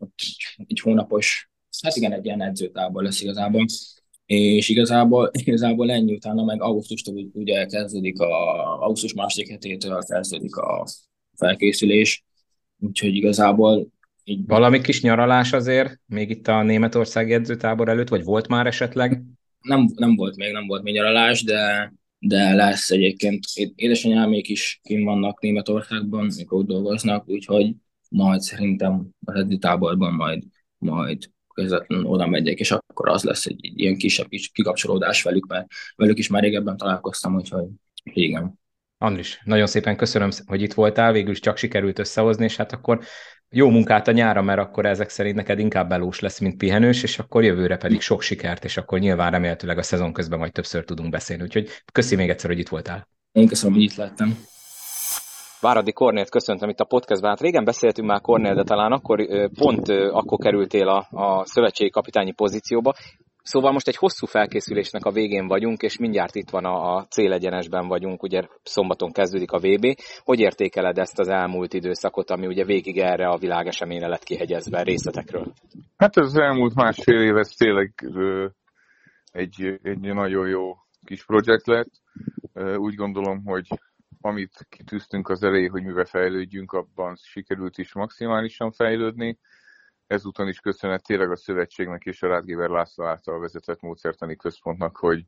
egy 0.67 0.81
hónapos, 0.81 1.51
hát 1.83 1.97
igen, 1.97 2.13
egy 2.13 2.25
ilyen 2.25 2.43
edzőtábor 2.43 3.03
lesz 3.03 3.21
igazából. 3.21 3.65
És 4.27 4.69
igazából, 4.69 5.31
igazából 5.45 5.91
ennyi 5.91 6.15
utána 6.15 6.45
meg 6.45 6.63
augusztustól 6.63 7.31
ugye 7.33 7.67
kezdődik 7.67 8.21
a, 8.21 8.83
augusztus 8.83 9.15
második 9.15 9.51
hetétől 9.51 10.03
kezdődik 10.03 10.57
a 10.57 10.87
felkészülés, 11.37 12.25
úgyhogy 12.83 13.15
igazából 13.15 13.89
így 14.25 14.47
Valami 14.47 14.81
kis 14.81 15.03
nyaralás 15.03 15.53
azért, 15.53 16.01
még 16.07 16.31
itt 16.31 16.49
a 16.49 16.63
Németország 16.63 17.33
edzőtábor 17.33 17.89
előtt, 17.89 18.09
vagy 18.09 18.25
volt 18.25 18.49
már 18.49 18.67
esetleg? 18.67 19.23
Nem, 19.61 19.87
nem 19.95 20.17
volt 20.17 20.37
még, 20.37 20.53
nem 20.53 20.67
volt 20.67 20.83
még 20.83 20.95
nyaralás, 20.95 21.43
de, 21.43 21.93
de 22.19 22.55
lesz 22.55 22.91
egyébként. 22.91 23.45
Édesanyámék 23.75 24.49
is 24.49 24.81
kim 24.83 25.05
vannak 25.05 25.41
Németországban, 25.41 26.29
mikor 26.37 26.59
ott 26.59 26.67
dolgoznak, 26.67 27.29
úgyhogy 27.29 27.75
majd 28.09 28.41
szerintem 28.41 29.09
az 29.25 29.35
edzőtáborban 29.35 30.13
majd, 30.13 30.43
majd 30.79 31.31
közvetlenül 31.55 32.07
oda 32.07 32.27
megyek, 32.27 32.59
és 32.59 32.71
akkor 32.71 33.09
az 33.09 33.23
lesz 33.23 33.47
egy, 33.47 33.67
egy 33.67 33.81
ilyen 33.81 33.97
kisebb 33.97 34.29
kis 34.29 34.49
kikapcsolódás 34.49 35.23
velük, 35.23 35.47
mert 35.47 35.67
velük 35.97 36.19
is 36.19 36.29
már 36.29 36.43
régebben 36.43 36.77
találkoztam, 36.77 37.35
úgyhogy 37.35 37.67
igen. 38.03 38.61
Andris, 39.03 39.41
nagyon 39.45 39.67
szépen 39.67 39.97
köszönöm, 39.97 40.31
hogy 40.47 40.63
itt 40.63 40.75
voltál, 40.75 41.13
végül 41.13 41.31
is 41.31 41.41
csak 41.41 41.57
sikerült 41.57 41.99
összehozni, 41.99 42.45
és 42.45 42.57
hát 42.57 42.73
akkor 42.73 43.01
jó 43.51 43.69
munkát 43.71 44.09
a 44.09 44.13
nyára, 44.13 44.43
mert 44.43 44.61
akkor 44.61 44.87
ezek 44.87 45.09
szerint 45.09 45.37
neked 45.37 45.59
inkább 45.59 45.89
belós 45.89 46.21
lesz, 46.21 46.39
mint 46.39 46.57
pihenős, 46.57 47.03
és 47.03 47.19
akkor 47.19 47.45
jövőre 47.45 47.77
pedig 47.77 48.01
sok 48.01 48.23
sikert, 48.23 48.65
és 48.65 48.77
akkor 48.77 48.99
nyilván 48.99 49.31
remélhetőleg 49.31 49.79
a 49.79 49.83
szezon 49.83 50.13
közben 50.13 50.39
majd 50.39 50.53
többször 50.53 50.85
tudunk 50.85 51.11
beszélni. 51.11 51.43
Úgyhogy 51.43 51.69
köszi 51.93 52.17
még 52.17 52.29
egyszer, 52.29 52.51
hogy 52.51 52.59
itt 52.59 52.69
voltál. 52.69 53.09
Én 53.33 53.47
köszönöm, 53.47 53.75
hogy 53.75 53.85
itt 53.85 53.95
lettem. 53.95 54.39
Váradi 55.61 55.93
Kornélt 55.93 56.31
köszöntöm 56.31 56.69
itt 56.69 56.81
a 56.81 56.85
podcastban. 56.85 57.31
Hát 57.31 57.41
régen 57.41 57.65
beszéltünk 57.65 58.09
már 58.09 58.21
Kornél, 58.21 58.55
de 58.55 58.63
talán 58.63 58.93
akkor 58.93 59.27
pont 59.59 59.89
akkor 59.89 60.39
kerültél 60.39 60.89
a, 60.89 61.07
a 61.11 61.45
szövetségi 61.47 61.91
kapitányi 61.91 62.33
pozícióba. 62.33 62.95
Szóval 63.43 63.73
most 63.73 63.89
egy 63.89 63.97
hosszú 63.97 64.27
felkészülésnek 64.27 65.05
a 65.05 65.11
végén 65.11 65.47
vagyunk, 65.47 65.83
és 65.83 65.99
mindjárt 65.99 66.35
itt 66.35 66.51
van 66.51 66.65
a, 66.65 66.97
a 66.97 67.07
célegyenesben 67.07 67.89
vagyunk, 67.89 68.23
ugye 68.23 68.43
szombaton 68.63 69.13
kezdődik 69.13 69.51
a 69.51 69.59
VB. 69.59 69.97
Hogy 70.25 70.41
értékeled 70.41 70.99
ezt 70.99 71.19
az 71.19 71.29
elmúlt 71.29 71.75
időszakot, 71.75 72.31
ami 72.31 72.47
ugye 72.47 72.65
végig 72.65 72.99
erre 72.99 73.29
a 73.29 73.39
világeseményre 73.39 74.09
lett 74.09 74.23
kihegyezve 74.23 74.83
részletekről? 74.83 75.53
Hát 75.97 76.17
az 76.17 76.37
elmúlt 76.37 76.75
másfél 76.75 77.21
év 77.21 77.37
ez 77.37 77.49
tényleg 77.49 77.93
egy, 79.33 79.79
egy 79.83 80.01
nagyon 80.01 80.49
jó 80.49 80.77
kis 81.05 81.25
projekt 81.25 81.67
lett. 81.67 81.91
Úgy 82.77 82.95
gondolom, 82.95 83.45
hogy 83.45 83.67
amit 84.21 84.67
kitűztünk 84.69 85.29
az 85.29 85.43
elején, 85.43 85.71
hogy 85.71 85.83
mivel 85.83 86.05
fejlődjünk, 86.05 86.73
abban 86.73 87.17
sikerült 87.17 87.79
is 87.79 87.95
maximálisan 87.95 88.73
fejlődni 88.73 89.39
ezúton 90.13 90.49
is 90.49 90.61
köszönet 90.61 91.03
tényleg 91.05 91.31
a 91.31 91.37
szövetségnek 91.37 92.05
és 92.05 92.23
a 92.23 92.29
Rádgéber 92.29 92.69
László 92.69 93.05
által 93.05 93.41
vezetett 93.41 93.81
módszertani 93.81 94.37
központnak, 94.37 94.97
hogy 94.97 95.25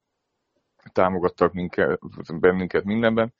támogattak 0.93 1.53
minket, 1.53 1.99
bennünket 2.41 2.85
mindenben. 2.85 3.35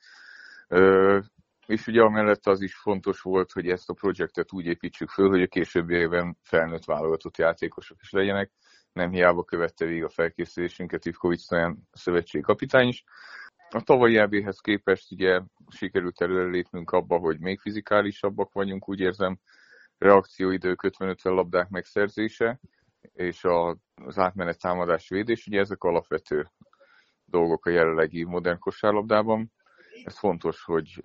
És 1.65 1.87
ugye 1.87 2.01
amellett 2.01 2.47
az 2.47 2.61
is 2.61 2.75
fontos 2.75 3.21
volt, 3.21 3.51
hogy 3.51 3.69
ezt 3.69 3.89
a 3.89 3.93
projektet 3.93 4.53
úgy 4.53 4.65
építsük 4.65 5.09
föl, 5.09 5.29
hogy 5.29 5.41
a 5.41 5.47
későbbiekben 5.47 6.37
felnőtt 6.41 6.85
válogatott 6.85 7.37
játékosok 7.37 7.97
is 8.01 8.11
legyenek. 8.11 8.51
Nem 8.93 9.11
hiába 9.11 9.43
követte 9.43 9.85
végig 9.85 10.03
a 10.03 10.09
felkészülésünket 10.09 11.05
Ivkovics 11.05 11.41
Stojan 11.41 11.87
szövetségi 11.91 12.43
kapitány 12.43 12.87
is. 12.87 13.03
A 13.69 13.81
tavalyi 13.81 14.17
EB-hez 14.17 14.59
képest 14.59 15.11
ugye 15.11 15.41
sikerült 15.69 16.21
előrelépnünk 16.21 16.91
abba, 16.91 17.17
hogy 17.17 17.39
még 17.39 17.59
fizikálisabbak 17.59 18.53
vagyunk, 18.53 18.89
úgy 18.89 18.99
érzem, 18.99 19.39
reakcióidő 19.97 20.75
50-50 20.81 21.23
labdák 21.23 21.69
megszerzése, 21.69 22.59
és 23.13 23.43
a, 23.43 23.77
az 23.95 24.17
átmenet 24.17 24.59
támadás 24.59 25.09
védés, 25.09 25.47
ugye 25.47 25.59
ezek 25.59 25.83
alapvető 25.83 26.51
dolgok 27.25 27.65
a 27.65 27.69
jelenlegi 27.69 28.23
modern 28.23 28.59
kosárlabdában. 28.59 29.51
Ez 30.03 30.17
fontos, 30.17 30.63
hogy 30.63 30.99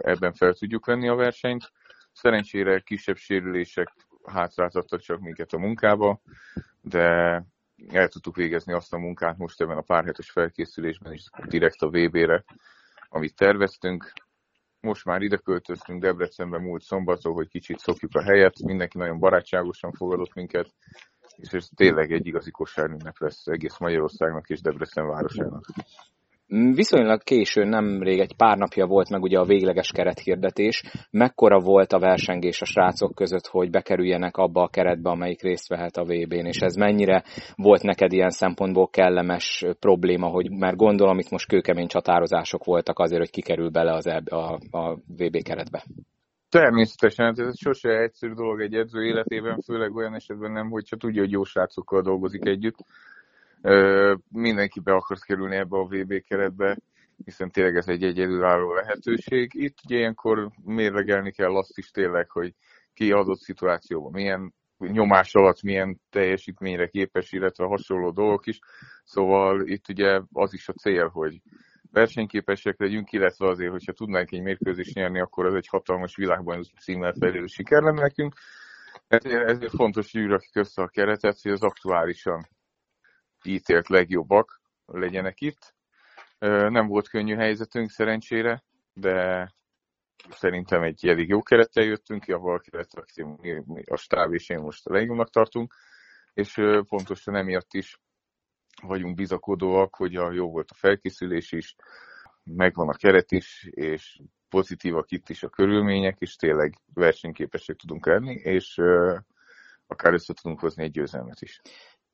ebben 0.00 0.32
fel 0.32 0.52
tudjuk 0.52 0.86
venni 0.86 1.08
a 1.08 1.14
versenyt. 1.14 1.72
Szerencsére 2.12 2.80
kisebb 2.80 3.16
sérülések 3.16 3.92
hátráltattak 4.24 5.00
csak 5.00 5.20
minket 5.20 5.52
a 5.52 5.58
munkába, 5.58 6.20
de 6.80 7.44
el 7.88 8.08
tudtuk 8.08 8.36
végezni 8.36 8.72
azt 8.72 8.92
a 8.92 8.98
munkát 8.98 9.36
most 9.36 9.60
ebben 9.60 9.76
a 9.76 9.82
párhetes 9.82 10.30
felkészülésben 10.30 11.12
is 11.12 11.24
direkt 11.46 11.82
a 11.82 11.88
VB-re, 11.88 12.44
amit 13.08 13.36
terveztünk 13.36 14.12
most 14.80 15.04
már 15.04 15.22
ide 15.22 15.36
költöztünk 15.36 16.02
Debrecenbe 16.02 16.58
múlt 16.58 16.82
szombaton, 16.82 17.32
hogy 17.32 17.48
kicsit 17.48 17.78
szokjuk 17.78 18.14
a 18.14 18.22
helyet, 18.22 18.62
mindenki 18.62 18.98
nagyon 18.98 19.18
barátságosan 19.18 19.92
fogadott 19.92 20.34
minket, 20.34 20.74
és 21.36 21.52
ez 21.52 21.68
tényleg 21.74 22.12
egy 22.12 22.26
igazi 22.26 22.50
kosárünnep 22.50 23.18
lesz 23.18 23.46
egész 23.46 23.78
Magyarországnak 23.78 24.48
és 24.48 24.60
Debrecen 24.60 25.06
városának. 25.06 25.64
Viszonylag 26.50 27.22
későn, 27.22 27.68
nemrég 27.68 28.18
egy 28.18 28.36
pár 28.36 28.56
napja 28.56 28.86
volt 28.86 29.10
meg 29.10 29.22
ugye 29.22 29.38
a 29.38 29.44
végleges 29.44 29.90
kerethirdetés. 29.92 30.82
Mekkora 31.10 31.58
volt 31.58 31.92
a 31.92 31.98
versengés 31.98 32.60
a 32.60 32.64
srácok 32.64 33.14
között, 33.14 33.46
hogy 33.46 33.70
bekerüljenek 33.70 34.36
abba 34.36 34.62
a 34.62 34.68
keretbe, 34.68 35.10
amelyik 35.10 35.42
részt 35.42 35.68
vehet 35.68 35.96
a 35.96 36.04
VB-n, 36.04 36.46
és 36.46 36.58
ez 36.58 36.74
mennyire 36.74 37.24
volt 37.56 37.82
neked 37.82 38.12
ilyen 38.12 38.30
szempontból 38.30 38.88
kellemes 38.88 39.64
probléma, 39.80 40.26
hogy 40.26 40.50
mert 40.50 40.76
gondolom 40.76 41.18
itt 41.18 41.30
most 41.30 41.48
kőkemény 41.48 41.86
csatározások 41.86 42.64
voltak 42.64 42.98
azért, 42.98 43.20
hogy 43.20 43.30
kikerül 43.30 43.70
bele 43.70 43.92
az 43.92 44.06
a, 44.06 44.22
a, 44.24 44.58
a 44.70 44.94
VB 44.94 45.42
keretbe. 45.42 45.84
Természetesen, 46.48 47.26
hát 47.26 47.38
ez 47.38 47.58
sose 47.58 47.88
egyszerű 47.88 48.32
dolog 48.32 48.60
egy 48.60 48.74
edző 48.74 49.04
életében, 49.04 49.60
főleg 49.60 49.94
olyan 49.94 50.14
esetben 50.14 50.52
nem, 50.52 50.70
hogyha 50.70 50.96
tudja, 50.96 51.22
hogy 51.22 51.30
jó 51.30 51.42
srácokkal 51.42 52.02
dolgozik 52.02 52.46
együtt 52.46 52.76
mindenki 54.28 54.80
be 54.80 54.92
akar 54.92 55.18
kerülni 55.18 55.56
ebbe 55.56 55.76
a 55.76 55.84
VB 55.84 56.22
keretbe, 56.22 56.78
hiszen 57.24 57.50
tényleg 57.50 57.76
ez 57.76 57.88
egy 57.88 58.02
egyedülálló 58.02 58.72
lehetőség. 58.72 59.50
Itt 59.54 59.78
ugye 59.84 59.96
ilyenkor 59.96 60.50
mérlegelni 60.64 61.32
kell 61.32 61.56
azt 61.56 61.78
is 61.78 61.90
tényleg, 61.90 62.30
hogy 62.30 62.54
ki 62.94 63.12
adott 63.12 63.40
szituációban 63.40 64.12
milyen 64.12 64.54
nyomás 64.78 65.34
alatt 65.34 65.62
milyen 65.62 66.00
teljesítményre 66.10 66.88
képes, 66.88 67.32
illetve 67.32 67.64
hasonló 67.64 68.10
dolgok 68.10 68.46
is. 68.46 68.58
Szóval 69.04 69.66
itt 69.66 69.88
ugye 69.88 70.20
az 70.32 70.52
is 70.52 70.68
a 70.68 70.72
cél, 70.72 71.08
hogy 71.08 71.40
versenyképesek 71.92 72.78
legyünk, 72.78 73.12
illetve 73.12 73.48
azért, 73.48 73.70
hogyha 73.70 73.92
tudnánk 73.92 74.32
egy 74.32 74.42
mérkőzést 74.42 74.94
nyerni, 74.94 75.20
akkor 75.20 75.46
ez 75.46 75.54
egy 75.54 75.66
hatalmas 75.68 76.16
világban 76.16 76.62
címmel 76.80 77.14
felelő 77.18 77.46
siker 77.46 77.82
lenne 77.82 78.00
nekünk. 78.00 78.34
Ezért, 79.08 79.48
ezért 79.48 79.74
fontos, 79.74 80.12
hogy 80.12 80.26
rakjuk 80.26 80.56
össze 80.56 80.82
a 80.82 80.88
keretet, 80.88 81.42
hogy 81.42 81.52
az 81.52 81.62
aktuálisan 81.62 82.48
ítélt 83.48 83.88
legjobbak 83.88 84.60
legyenek 84.86 85.40
itt. 85.40 85.74
Nem 86.68 86.86
volt 86.86 87.08
könnyű 87.08 87.34
helyzetünk 87.34 87.90
szerencsére, 87.90 88.64
de 88.92 89.48
szerintem 90.30 90.82
egy 90.82 91.06
elég 91.06 91.28
jó 91.28 91.42
kerettel 91.42 91.84
jöttünk 91.84 92.22
ki, 92.22 92.32
ahol 92.32 92.62
a 93.84 93.96
stáb 93.96 94.32
és 94.32 94.48
én 94.48 94.58
most 94.58 94.86
a 94.86 94.92
legjobbnak 94.92 95.30
tartunk, 95.30 95.74
és 96.34 96.54
pontosan 96.88 97.36
emiatt 97.36 97.74
is 97.74 98.00
vagyunk 98.82 99.14
bizakodóak, 99.14 99.94
hogy 99.94 100.16
a 100.16 100.32
jó 100.32 100.50
volt 100.50 100.70
a 100.70 100.74
felkészülés 100.74 101.52
is, 101.52 101.74
megvan 102.44 102.88
a 102.88 102.96
keret 102.96 103.32
is, 103.32 103.68
és 103.70 104.20
pozitívak 104.48 105.10
itt 105.10 105.28
is 105.28 105.42
a 105.42 105.48
körülmények, 105.48 106.16
és 106.18 106.36
tényleg 106.36 106.78
versenyképesek 106.94 107.76
tudunk 107.76 108.06
lenni, 108.06 108.34
és 108.34 108.80
akár 109.86 110.12
össze 110.12 110.34
tudunk 110.34 110.60
hozni 110.60 110.82
egy 110.82 110.90
győzelmet 110.90 111.40
is. 111.40 111.60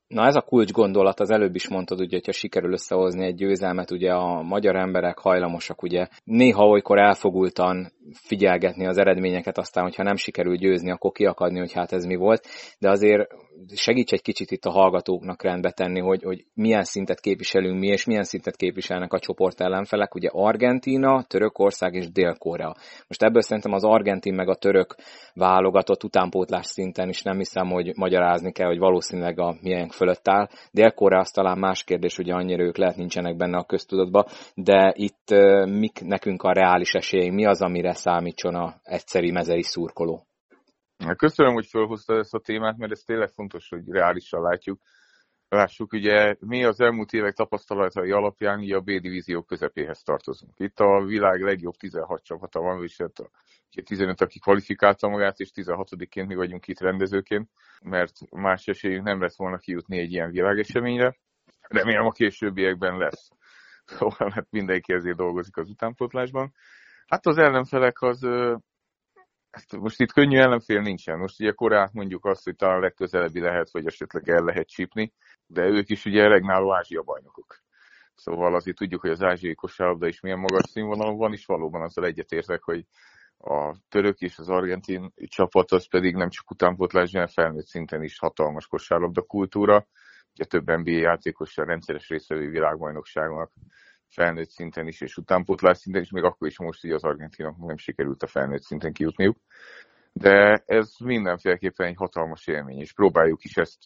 Na 0.07 0.25
ez 0.25 0.35
a 0.35 0.41
kulcs 0.41 0.71
gondolat, 0.71 1.19
az 1.19 1.31
előbb 1.31 1.55
is 1.55 1.69
mondtad, 1.69 1.99
ugye, 1.99 2.15
hogyha 2.15 2.31
sikerül 2.31 2.71
összehozni 2.71 3.25
egy 3.25 3.35
győzelmet, 3.35 3.91
ugye 3.91 4.11
a 4.11 4.41
magyar 4.41 4.75
emberek 4.75 5.19
hajlamosak 5.19 5.81
ugye 5.81 6.07
néha 6.23 6.67
olykor 6.67 6.99
elfogultan 6.99 7.91
figyelgetni 8.13 8.87
az 8.87 8.97
eredményeket, 8.97 9.57
aztán, 9.57 9.83
hogyha 9.83 10.03
nem 10.03 10.15
sikerül 10.15 10.55
győzni, 10.55 10.91
akkor 10.91 11.11
kiakadni, 11.11 11.59
hogy 11.59 11.73
hát 11.73 11.91
ez 11.91 12.05
mi 12.05 12.15
volt, 12.15 12.47
de 12.79 12.89
azért 12.89 13.27
segíts 13.75 14.11
egy 14.11 14.21
kicsit 14.21 14.51
itt 14.51 14.65
a 14.65 14.71
hallgatóknak 14.71 15.43
rendbe 15.43 15.71
tenni, 15.71 15.99
hogy, 15.99 16.23
hogy 16.23 16.45
milyen 16.53 16.83
szintet 16.83 17.19
képviselünk 17.19 17.79
mi, 17.79 17.87
és 17.87 18.05
milyen 18.05 18.23
szintet 18.23 18.55
képviselnek 18.55 19.13
a 19.13 19.19
csoport 19.19 19.61
ellenfelek, 19.61 20.15
ugye 20.15 20.29
Argentína, 20.31 21.23
Törökország 21.23 21.93
és 21.93 22.11
Dél-Korea. 22.11 22.75
Most 23.07 23.23
ebből 23.23 23.41
szerintem 23.41 23.73
az 23.73 23.83
argentin 23.83 24.33
meg 24.33 24.49
a 24.49 24.55
török 24.55 24.95
válogatott 25.33 26.03
utánpótlás 26.03 26.65
szinten 26.65 27.09
is 27.09 27.21
nem 27.21 27.37
hiszem, 27.37 27.67
hogy 27.67 27.91
magyarázni 27.95 28.51
kell, 28.51 28.67
hogy 28.67 28.79
valószínűleg 28.79 29.39
a 29.39 29.55
milyen 29.61 29.89
fölött 30.05 30.27
áll. 30.27 30.49
Dél-Korea 30.71 31.19
az 31.19 31.31
talán 31.31 31.57
más 31.57 31.83
kérdés, 31.83 32.17
ugye 32.17 32.33
annyira 32.33 32.63
ők 32.63 32.77
lehet 32.77 32.95
nincsenek 32.95 33.35
benne 33.35 33.57
a 33.57 33.65
köztudatba, 33.65 34.25
de 34.55 34.93
itt 34.95 35.29
mik 35.65 36.01
nekünk 36.01 36.43
a 36.43 36.53
reális 36.53 36.93
esélyeink, 36.93 37.33
mi 37.33 37.45
az, 37.45 37.61
amire 37.61 37.93
számítson 37.93 38.55
a 38.55 38.75
egyszeri 38.83 39.31
mezei 39.31 39.63
szurkoló? 39.63 40.27
Köszönöm, 41.17 41.53
hogy 41.53 41.65
felhozta 41.65 42.17
ezt 42.17 42.33
a 42.33 42.39
témát, 42.39 42.77
mert 42.77 42.91
ez 42.91 43.01
tényleg 43.05 43.29
fontos, 43.29 43.69
hogy 43.69 43.81
reálisan 43.87 44.41
látjuk. 44.41 44.79
Lássuk, 45.55 45.93
ugye 45.93 46.35
mi 46.39 46.63
az 46.63 46.79
elmúlt 46.79 47.13
évek 47.13 47.33
tapasztalatai 47.33 48.11
alapján 48.11 48.59
ugye 48.59 48.75
a 48.75 48.81
B-divízió 48.81 49.41
közepéhez 49.43 50.01
tartozunk. 50.01 50.53
Itt 50.57 50.79
a 50.79 51.03
világ 51.05 51.41
legjobb 51.41 51.75
16 51.75 52.23
csapata 52.23 52.59
van, 52.59 52.83
és 52.83 52.97
hát 52.97 53.19
a 53.19 53.29
15, 53.83 54.21
aki 54.21 54.39
kvalifikálta 54.39 55.07
magát, 55.07 55.39
és 55.39 55.51
16-ként 55.55 56.27
mi 56.27 56.35
vagyunk 56.35 56.67
itt 56.67 56.79
rendezőként, 56.79 57.49
mert 57.83 58.31
más 58.31 58.67
esélyünk 58.67 59.03
nem 59.03 59.21
lesz 59.21 59.37
volna 59.37 59.57
kijutni 59.57 59.97
egy 59.99 60.11
ilyen 60.11 60.31
világeseményre. 60.31 61.17
Remélem 61.61 62.05
a 62.05 62.11
későbbiekben 62.11 62.97
lesz. 62.97 63.29
Szóval 63.85 64.29
hát 64.29 64.47
mindenki 64.49 64.93
ezért 64.93 65.17
dolgozik 65.17 65.57
az 65.57 65.69
utánpótlásban. 65.69 66.53
Hát 67.07 67.25
az 67.25 67.37
ellenfelek 67.37 68.01
az 68.01 68.27
ezt 69.55 69.77
most 69.77 69.99
itt 69.99 70.11
könnyű 70.11 70.37
ellenfél 70.37 70.81
nincsen. 70.81 71.17
Most 71.17 71.39
ugye 71.39 71.51
Koreát 71.51 71.93
mondjuk 71.93 72.25
azt, 72.25 72.43
hogy 72.43 72.55
talán 72.55 72.79
legközelebbi 72.79 73.39
lehet, 73.39 73.71
vagy 73.71 73.85
esetleg 73.85 74.29
el 74.29 74.43
lehet 74.43 74.67
csípni, 74.67 75.13
de 75.47 75.65
ők 75.65 75.89
is 75.89 76.05
ugye 76.05 76.27
regnáló 76.27 76.73
Ázsia 76.73 77.01
bajnokok. 77.01 77.63
Szóval 78.15 78.55
azért 78.55 78.77
tudjuk, 78.77 79.01
hogy 79.01 79.09
az 79.09 79.23
ázsiai 79.23 79.55
kosárlabda 79.55 80.07
is 80.07 80.19
milyen 80.19 80.39
magas 80.39 80.69
színvonalon 80.69 81.17
van, 81.17 81.33
és 81.33 81.45
valóban 81.45 81.81
azzal 81.81 82.05
egyetértek, 82.05 82.63
hogy 82.63 82.85
a 83.37 83.75
török 83.89 84.19
és 84.19 84.37
az 84.37 84.49
argentin 84.49 85.13
csapat 85.15 85.71
az 85.71 85.87
pedig 85.89 86.15
nem 86.15 86.29
csak 86.29 86.51
utánpótlás, 86.51 87.11
hanem 87.11 87.27
felnőtt 87.27 87.65
szinten 87.65 88.03
is 88.03 88.19
hatalmas 88.19 88.67
kosárlabda 88.67 89.21
kultúra. 89.21 89.87
Ugye 90.33 90.45
több 90.45 90.71
NBA 90.71 90.91
játékossal 90.91 91.65
rendszeres 91.65 92.09
részvevő 92.09 92.49
világbajnokságnak 92.49 93.51
felnőtt 94.09 94.49
szinten 94.49 94.87
is, 94.87 95.01
és 95.01 95.17
utánpótlás 95.17 95.77
szinten 95.77 96.01
is, 96.01 96.11
még 96.11 96.23
akkor 96.23 96.47
is 96.47 96.59
most 96.59 96.83
így 96.83 96.91
az 96.91 97.03
argentinok 97.03 97.57
nem 97.57 97.77
sikerült 97.77 98.23
a 98.23 98.27
felnőtt 98.27 98.63
szinten 98.63 98.93
kijutniuk. 98.93 99.37
De 100.13 100.63
ez 100.65 100.95
mindenféleképpen 100.99 101.87
egy 101.87 101.95
hatalmas 101.95 102.47
élmény, 102.47 102.79
és 102.79 102.93
próbáljuk 102.93 103.43
is 103.43 103.57
ezt 103.57 103.77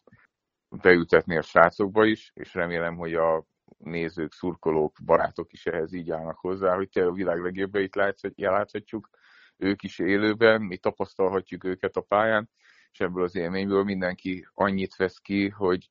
beültetni 0.69 1.37
a 1.37 1.41
srácokba 1.41 2.05
is, 2.05 2.31
és 2.33 2.53
remélem, 2.53 2.95
hogy 2.95 3.13
a 3.13 3.45
nézők, 3.77 4.33
szurkolók, 4.33 4.97
barátok 5.05 5.53
is 5.53 5.65
ehhez 5.65 5.93
így 5.93 6.11
állnak 6.11 6.37
hozzá, 6.37 6.75
hogy 6.75 6.89
tényleg 6.89 7.11
a 7.11 7.15
világ 7.15 7.39
legjobbait 7.39 7.95
láthatjuk, 8.35 9.09
ők 9.57 9.83
is 9.83 9.99
élőben, 9.99 10.61
mi 10.61 10.77
tapasztalhatjuk 10.77 11.63
őket 11.63 11.95
a 11.95 12.01
pályán, 12.01 12.49
és 12.91 12.99
ebből 12.99 13.23
az 13.23 13.35
élményből 13.35 13.83
mindenki 13.83 14.47
annyit 14.53 14.95
vesz 14.95 15.17
ki, 15.17 15.49
hogy 15.49 15.89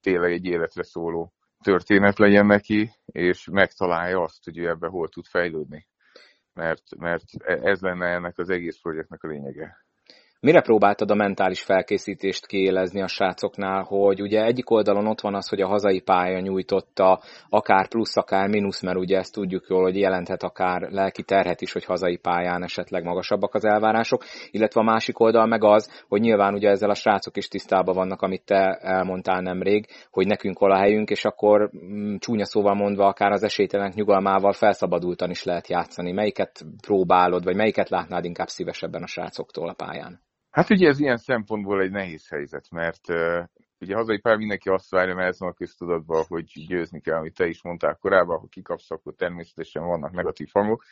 tényleg 0.00 0.32
egy 0.32 0.44
életre 0.44 0.82
szóló 0.82 1.32
történet 1.64 2.18
legyen 2.18 2.46
neki, 2.46 2.90
és 3.06 3.48
megtalálja 3.52 4.22
azt, 4.22 4.44
hogy 4.44 4.58
ő 4.58 4.68
ebbe 4.68 4.86
hol 4.86 5.08
tud 5.08 5.26
fejlődni. 5.26 5.86
Mert, 6.52 6.96
mert 6.96 7.24
ez 7.44 7.80
lenne 7.80 8.06
ennek 8.06 8.38
az 8.38 8.50
egész 8.50 8.78
projektnek 8.82 9.22
a 9.22 9.28
lényege. 9.28 9.86
Mire 10.44 10.60
próbáltad 10.60 11.10
a 11.10 11.14
mentális 11.14 11.62
felkészítést 11.62 12.46
kiélezni 12.46 13.02
a 13.02 13.06
srácoknál, 13.06 13.82
hogy 13.82 14.22
ugye 14.22 14.44
egyik 14.44 14.70
oldalon 14.70 15.06
ott 15.06 15.20
van 15.20 15.34
az, 15.34 15.48
hogy 15.48 15.60
a 15.60 15.66
hazai 15.66 16.00
pálya 16.00 16.40
nyújtotta 16.40 17.20
akár 17.48 17.88
plusz, 17.88 18.16
akár 18.16 18.48
mínusz, 18.48 18.82
mert 18.82 18.98
ugye 18.98 19.18
ezt 19.18 19.32
tudjuk 19.32 19.66
jól, 19.68 19.82
hogy 19.82 19.96
jelenthet 19.96 20.42
akár 20.42 20.80
lelki 20.90 21.22
terhet 21.22 21.60
is, 21.60 21.72
hogy 21.72 21.84
hazai 21.84 22.16
pályán 22.16 22.62
esetleg 22.62 23.04
magasabbak 23.04 23.54
az 23.54 23.64
elvárások, 23.64 24.24
illetve 24.50 24.80
a 24.80 24.84
másik 24.84 25.20
oldal 25.20 25.46
meg 25.46 25.64
az, 25.64 26.04
hogy 26.08 26.20
nyilván 26.20 26.54
ugye 26.54 26.68
ezzel 26.68 26.90
a 26.90 26.94
srácok 26.94 27.36
is 27.36 27.48
tisztában 27.48 27.94
vannak, 27.94 28.22
amit 28.22 28.44
te 28.44 28.78
elmondtál 28.80 29.40
nemrég, 29.40 29.86
hogy 30.10 30.26
nekünk 30.26 30.58
hol 30.58 30.72
a 30.72 30.78
helyünk, 30.78 31.10
és 31.10 31.24
akkor 31.24 31.70
mm, 31.76 32.14
csúnya 32.16 32.44
szóval 32.44 32.74
mondva 32.74 33.06
akár 33.06 33.32
az 33.32 33.42
esélytelenek 33.42 33.94
nyugalmával 33.94 34.52
felszabadultan 34.52 35.30
is 35.30 35.44
lehet 35.44 35.68
játszani. 35.68 36.12
Melyiket 36.12 36.64
próbálod, 36.86 37.44
vagy 37.44 37.56
melyiket 37.56 37.88
látnád 37.88 38.24
inkább 38.24 38.48
szívesebben 38.48 39.02
a 39.02 39.06
srácoktól 39.06 39.68
a 39.68 39.74
pályán? 39.74 40.20
Hát 40.54 40.70
ugye 40.70 40.88
ez 40.88 41.00
ilyen 41.00 41.16
szempontból 41.16 41.80
egy 41.80 41.90
nehéz 41.90 42.28
helyzet, 42.28 42.70
mert 42.70 43.08
uh, 43.08 43.44
ugye 43.80 43.94
hazai 43.94 44.18
pár 44.18 44.36
mindenki 44.36 44.68
azt 44.68 44.90
várja, 44.90 45.14
mert 45.14 45.28
ez 45.28 45.38
van 45.38 45.48
a 45.48 45.52
köztudatban, 45.52 46.24
hogy 46.28 46.44
győzni 46.66 47.00
kell, 47.00 47.16
amit 47.16 47.34
te 47.34 47.46
is 47.46 47.62
mondtál 47.62 47.96
korábban, 47.96 48.38
ha 48.38 48.46
kikapsz, 48.46 48.90
akkor 48.90 49.14
természetesen 49.14 49.84
vannak 49.84 50.12
negatív 50.12 50.48
hangok. 50.52 50.84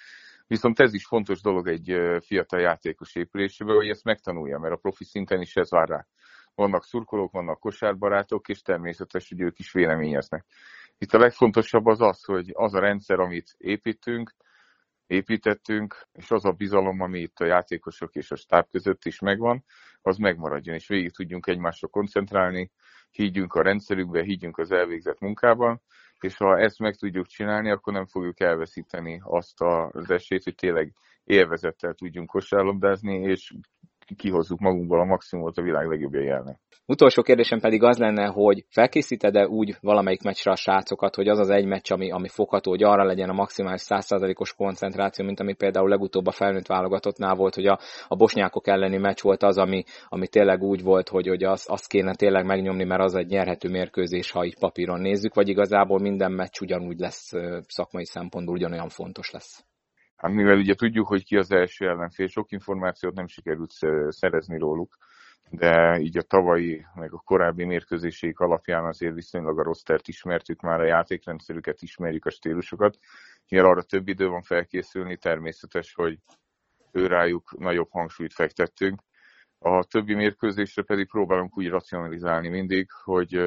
Viszont 0.47 0.81
ez 0.81 0.95
is 0.95 1.07
fontos 1.07 1.41
dolog 1.41 1.69
egy 1.69 1.97
fiatal 2.25 2.61
játékos 2.61 3.15
épülésében, 3.15 3.75
hogy 3.75 3.89
ezt 3.89 4.05
megtanulja, 4.05 4.59
mert 4.59 4.75
a 4.75 4.77
profi 4.77 5.05
szinten 5.05 5.41
is 5.41 5.57
ez 5.57 5.71
vár 5.71 5.89
rá. 5.89 6.07
Vannak 6.55 6.85
szurkolók, 6.85 7.33
vannak 7.33 7.61
kosárbarátok, 7.61 8.49
és 8.49 8.63
természetes, 8.63 9.29
hogy 9.29 9.41
ők 9.41 9.59
is 9.59 9.73
véleményeznek. 9.73 10.45
Itt 10.99 11.13
a 11.13 11.19
legfontosabb 11.19 11.87
az 11.87 12.01
az, 12.01 12.25
hogy 12.25 12.51
az 12.53 12.75
a 12.75 12.81
rendszer, 12.81 13.19
amit 13.19 13.55
építünk, 13.59 14.35
építettünk, 15.07 16.09
és 16.13 16.31
az 16.31 16.45
a 16.45 16.53
bizalom, 16.53 17.01
ami 17.01 17.21
itt 17.21 17.39
a 17.39 17.45
játékosok 17.45 18.15
és 18.15 18.31
a 18.31 18.37
stáb 18.37 18.67
között 18.71 19.05
is 19.05 19.19
megvan, 19.19 19.65
az 20.03 20.17
megmaradjon, 20.17 20.75
és 20.75 20.89
végig 20.89 21.11
tudjunk 21.11 21.47
egymásra 21.47 21.89
koncentrálni, 21.89 22.71
higgyünk 23.11 23.55
a 23.55 23.63
rendszerükbe, 23.63 24.23
higgyünk 24.23 24.59
az 24.59 24.71
elvégzett 24.71 25.21
munkában, 25.21 25.83
és 26.21 26.37
ha 26.37 26.59
ezt 26.59 26.79
meg 26.79 26.97
tudjuk 26.97 27.27
csinálni, 27.27 27.71
akkor 27.71 27.93
nem 27.93 28.07
fogjuk 28.07 28.41
elveszíteni 28.41 29.21
azt 29.25 29.61
az 29.61 30.11
esélyt, 30.11 30.45
hogy 30.45 30.55
tényleg 30.55 30.95
élvezettel 31.25 31.95
tudjunk 31.95 32.29
kosárlabdázni, 32.29 33.21
és 33.21 33.55
kihozzuk 34.17 34.59
magunkból 34.59 35.01
a 35.01 35.05
maximumot 35.05 35.57
a 35.57 35.63
világ 35.63 35.87
legjobbjai 35.87 36.29
ellen. 36.29 36.61
Utolsó 36.87 37.23
kérdésem 37.23 37.61
pedig 37.61 37.83
az 37.83 37.99
lenne, 37.99 38.27
hogy 38.27 38.65
felkészíted-e 38.69 39.47
úgy 39.47 39.77
valamelyik 39.81 40.23
meccsre 40.23 40.51
a 40.51 40.57
srácokat, 40.57 41.15
hogy 41.15 41.29
az 41.29 41.39
az 41.39 41.51
egy 41.51 41.65
meccs, 41.65 41.93
ami, 41.93 42.11
ami 42.11 42.29
fogható, 42.29 42.71
hogy 42.71 42.83
arra 42.83 43.05
legyen 43.05 43.29
a 43.29 43.33
maximális 43.33 43.83
100%-os 43.89 44.55
koncentráció, 44.55 45.25
mint 45.25 45.41
ami 45.41 45.55
például 45.55 45.89
legutóbb 45.89 46.27
a 46.27 46.31
felnőtt 46.31 46.67
válogatottnál 46.67 47.35
volt, 47.35 47.55
hogy 47.55 47.67
a, 47.67 47.79
a 48.09 48.17
bosnyákok 48.17 48.67
elleni 48.67 48.97
meccs 48.97 49.21
volt 49.23 49.43
az, 49.43 49.59
ami, 49.59 49.85
ami 50.09 50.29
tényleg 50.29 50.63
úgy 50.63 50.83
volt, 50.83 51.09
hogy, 51.09 51.27
hogy 51.27 51.45
azt, 51.45 51.69
azt 51.69 51.89
kéne 51.89 52.15
tényleg 52.15 52.45
megnyomni, 52.45 52.85
mert 52.85 53.03
az 53.03 53.15
egy 53.15 53.29
nyerhető 53.29 53.69
mérkőzés, 53.69 54.31
ha 54.31 54.45
így 54.45 54.59
papíron 54.59 55.01
nézzük, 55.01 55.35
vagy 55.35 55.49
igazából 55.49 55.99
minden 55.99 56.33
meccs 56.33 56.61
ugyanúgy 56.61 56.99
lesz 56.99 57.31
szakmai 57.67 58.07
szempontból, 58.07 58.55
ugyanolyan 58.55 58.89
fontos 58.89 59.31
lesz. 59.31 59.65
Hát 60.23 60.33
mivel 60.33 60.57
ugye 60.57 60.75
tudjuk, 60.75 61.07
hogy 61.07 61.25
ki 61.25 61.37
az 61.37 61.51
első 61.51 61.89
ellenfél, 61.89 62.27
sok 62.27 62.53
információt 62.53 63.15
nem 63.15 63.27
sikerült 63.27 63.73
szerezni 64.09 64.59
róluk, 64.59 64.97
de 65.51 65.99
így 65.99 66.17
a 66.17 66.23
tavalyi, 66.23 66.87
meg 66.95 67.13
a 67.13 67.23
korábbi 67.25 67.65
mérkőzéseik 67.65 68.39
alapján 68.39 68.85
azért 68.85 69.15
viszonylag 69.15 69.59
a 69.59 69.63
rostert 69.63 70.09
ismertük 70.09 70.61
már, 70.61 70.81
a 70.81 70.85
játékrendszerüket 70.85 71.83
ismerjük, 71.83 72.25
a 72.25 72.31
stílusokat. 72.31 72.99
Ilyen 73.49 73.65
arra 73.65 73.83
több 73.83 74.09
idő 74.09 74.29
van 74.29 74.43
felkészülni, 74.43 75.17
természetes, 75.17 75.95
hogy 75.95 76.19
ő 76.93 77.07
rájuk 77.07 77.59
nagyobb 77.59 77.91
hangsúlyt 77.91 78.33
fektettünk. 78.33 79.01
A 79.59 79.85
többi 79.85 80.15
mérkőzésre 80.15 80.83
pedig 80.83 81.09
próbálunk 81.09 81.57
úgy 81.57 81.69
racionalizálni 81.69 82.49
mindig, 82.49 82.91
hogy 83.05 83.41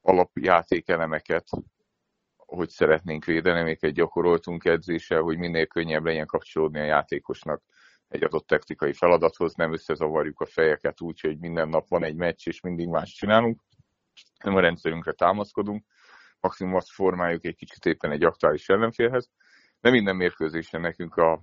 alapjátékelemeket 0.00 1.48
hogy 2.48 2.68
szeretnénk 2.68 3.24
védeni, 3.24 3.60
amiket 3.60 3.92
gyakoroltunk 3.92 4.64
edzéssel, 4.64 5.20
hogy 5.20 5.38
minél 5.38 5.66
könnyebb 5.66 6.04
legyen 6.04 6.26
kapcsolódni 6.26 6.78
a 6.80 6.84
játékosnak 6.84 7.62
egy 8.08 8.24
adott 8.24 8.46
technikai 8.46 8.92
feladathoz, 8.92 9.54
nem 9.54 9.72
összezavarjuk 9.72 10.40
a 10.40 10.46
fejeket 10.46 11.00
úgy, 11.00 11.20
hogy 11.20 11.38
minden 11.38 11.68
nap 11.68 11.88
van 11.88 12.04
egy 12.04 12.14
meccs, 12.14 12.46
és 12.46 12.60
mindig 12.60 12.88
más 12.88 13.12
csinálunk, 13.12 13.60
nem 14.44 14.56
a 14.56 14.60
rendszerünkre 14.60 15.12
támaszkodunk, 15.12 15.84
maximum 16.40 16.74
azt 16.74 16.90
formáljuk 16.90 17.44
egy 17.44 17.56
kicsit 17.56 17.86
éppen 17.86 18.10
egy 18.10 18.24
aktuális 18.24 18.68
ellenfélhez, 18.68 19.30
de 19.80 19.90
minden 19.90 20.16
mérkőzésen 20.16 20.80
nekünk 20.80 21.16
a, 21.16 21.42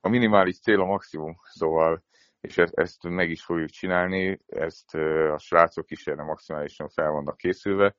a 0.00 0.08
minimális 0.08 0.60
cél 0.60 0.80
a 0.80 0.84
maximum, 0.84 1.36
szóval 1.42 2.04
és 2.40 2.58
ezt, 2.58 2.74
ezt 2.74 3.02
meg 3.02 3.30
is 3.30 3.44
fogjuk 3.44 3.70
csinálni, 3.70 4.40
ezt 4.46 4.94
a 5.32 5.38
srácok 5.38 5.90
is 5.90 6.06
erre 6.06 6.22
maximálisan 6.22 6.88
fel 6.88 7.10
vannak 7.10 7.36
készülve, 7.36 7.96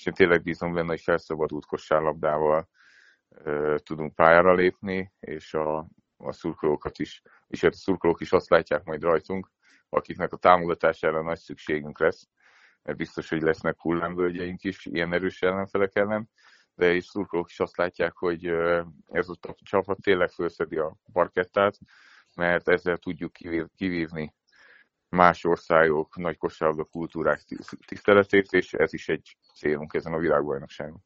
és 0.00 0.06
én 0.06 0.12
tényleg 0.12 0.42
bízom 0.42 0.72
benne, 0.72 0.88
hogy 0.88 1.00
felszabadult 1.00 1.66
kosárlabdával 1.66 2.68
tudunk 3.76 4.14
pályára 4.14 4.54
lépni, 4.54 5.12
és 5.20 5.54
a, 5.54 5.88
a 6.16 6.32
szurkolókat 6.32 6.98
is, 6.98 7.22
és 7.46 7.62
a 7.62 7.72
szurkolók 7.72 8.20
is 8.20 8.32
azt 8.32 8.50
látják 8.50 8.84
majd 8.84 9.02
rajtunk, 9.02 9.50
akiknek 9.88 10.32
a 10.32 10.36
támogatására 10.36 11.22
nagy 11.22 11.38
szükségünk 11.38 11.98
lesz, 11.98 12.28
mert 12.82 12.98
biztos, 12.98 13.28
hogy 13.28 13.42
lesznek 13.42 13.80
hullámvölgyeink 13.80 14.62
is 14.62 14.86
ilyen 14.86 15.12
erős 15.12 15.42
ellenfelek 15.42 15.96
ellen, 15.96 16.30
de 16.74 16.94
és 16.94 17.04
szurkolók 17.04 17.50
is 17.50 17.60
azt 17.60 17.76
látják, 17.76 18.16
hogy 18.16 18.46
ez 19.06 19.28
a 19.28 19.54
csapat 19.62 20.00
tényleg 20.00 20.30
felszedi 20.30 20.76
a 20.76 20.96
parkettát, 21.12 21.78
mert 22.34 22.68
ezzel 22.68 22.96
tudjuk 22.96 23.32
kivívni 23.76 24.34
más 25.10 25.44
országok 25.44 26.16
nagy 26.16 26.36
kosárlabda 26.36 26.84
kultúrák 26.84 27.40
tiszteletét, 27.86 28.52
és 28.52 28.72
ez 28.72 28.92
is 28.92 29.08
egy 29.08 29.36
célunk 29.54 29.94
ezen 29.94 30.12
a 30.12 30.18
világbajnokságon. 30.18 31.02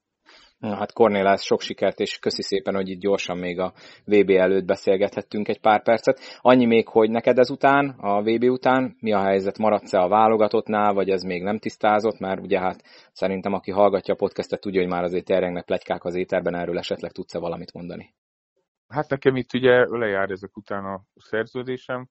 Na 0.59 0.77
hát 0.77 0.93
Kornélász, 0.93 1.43
sok 1.43 1.61
sikert, 1.61 1.99
és 1.99 2.19
köszi 2.19 2.43
szépen, 2.43 2.75
hogy 2.75 2.88
itt 2.88 3.01
gyorsan 3.01 3.38
még 3.38 3.59
a 3.59 3.73
VB 4.05 4.31
előtt 4.31 4.64
beszélgethettünk 4.64 5.49
egy 5.49 5.61
pár 5.61 5.83
percet. 5.83 6.21
Annyi 6.40 6.67
még, 6.67 6.88
hogy 6.88 7.11
neked 7.11 7.38
ezután, 7.38 7.88
a 7.88 8.23
VB 8.23 8.43
után, 8.43 8.97
mi 9.01 9.12
a 9.12 9.23
helyzet, 9.23 9.59
maradsz-e 9.59 9.99
a 9.99 10.09
válogatottnál, 10.09 10.93
vagy 10.93 11.09
ez 11.09 11.23
még 11.23 11.43
nem 11.43 11.59
tisztázott, 11.59 12.19
mert 12.19 12.40
ugye 12.40 12.59
hát 12.59 12.83
szerintem 13.12 13.53
aki 13.53 13.71
hallgatja 13.71 14.14
a 14.14 14.17
podcastet, 14.17 14.61
tudja, 14.61 14.81
hogy 14.81 14.90
már 14.90 15.03
azért 15.03 15.25
terjengnek 15.25 15.64
plegykák 15.64 16.05
az 16.05 16.14
éterben, 16.14 16.55
erről 16.55 16.79
esetleg 16.79 17.12
tudsz-e 17.12 17.38
valamit 17.38 17.73
mondani? 17.73 18.14
Hát 18.88 19.09
nekem 19.09 19.37
itt 19.37 19.55
ugye 19.55 19.85
lejár 19.88 20.31
ezek 20.31 20.57
után 20.57 20.85
a 20.85 21.03
szerződésem, 21.14 22.09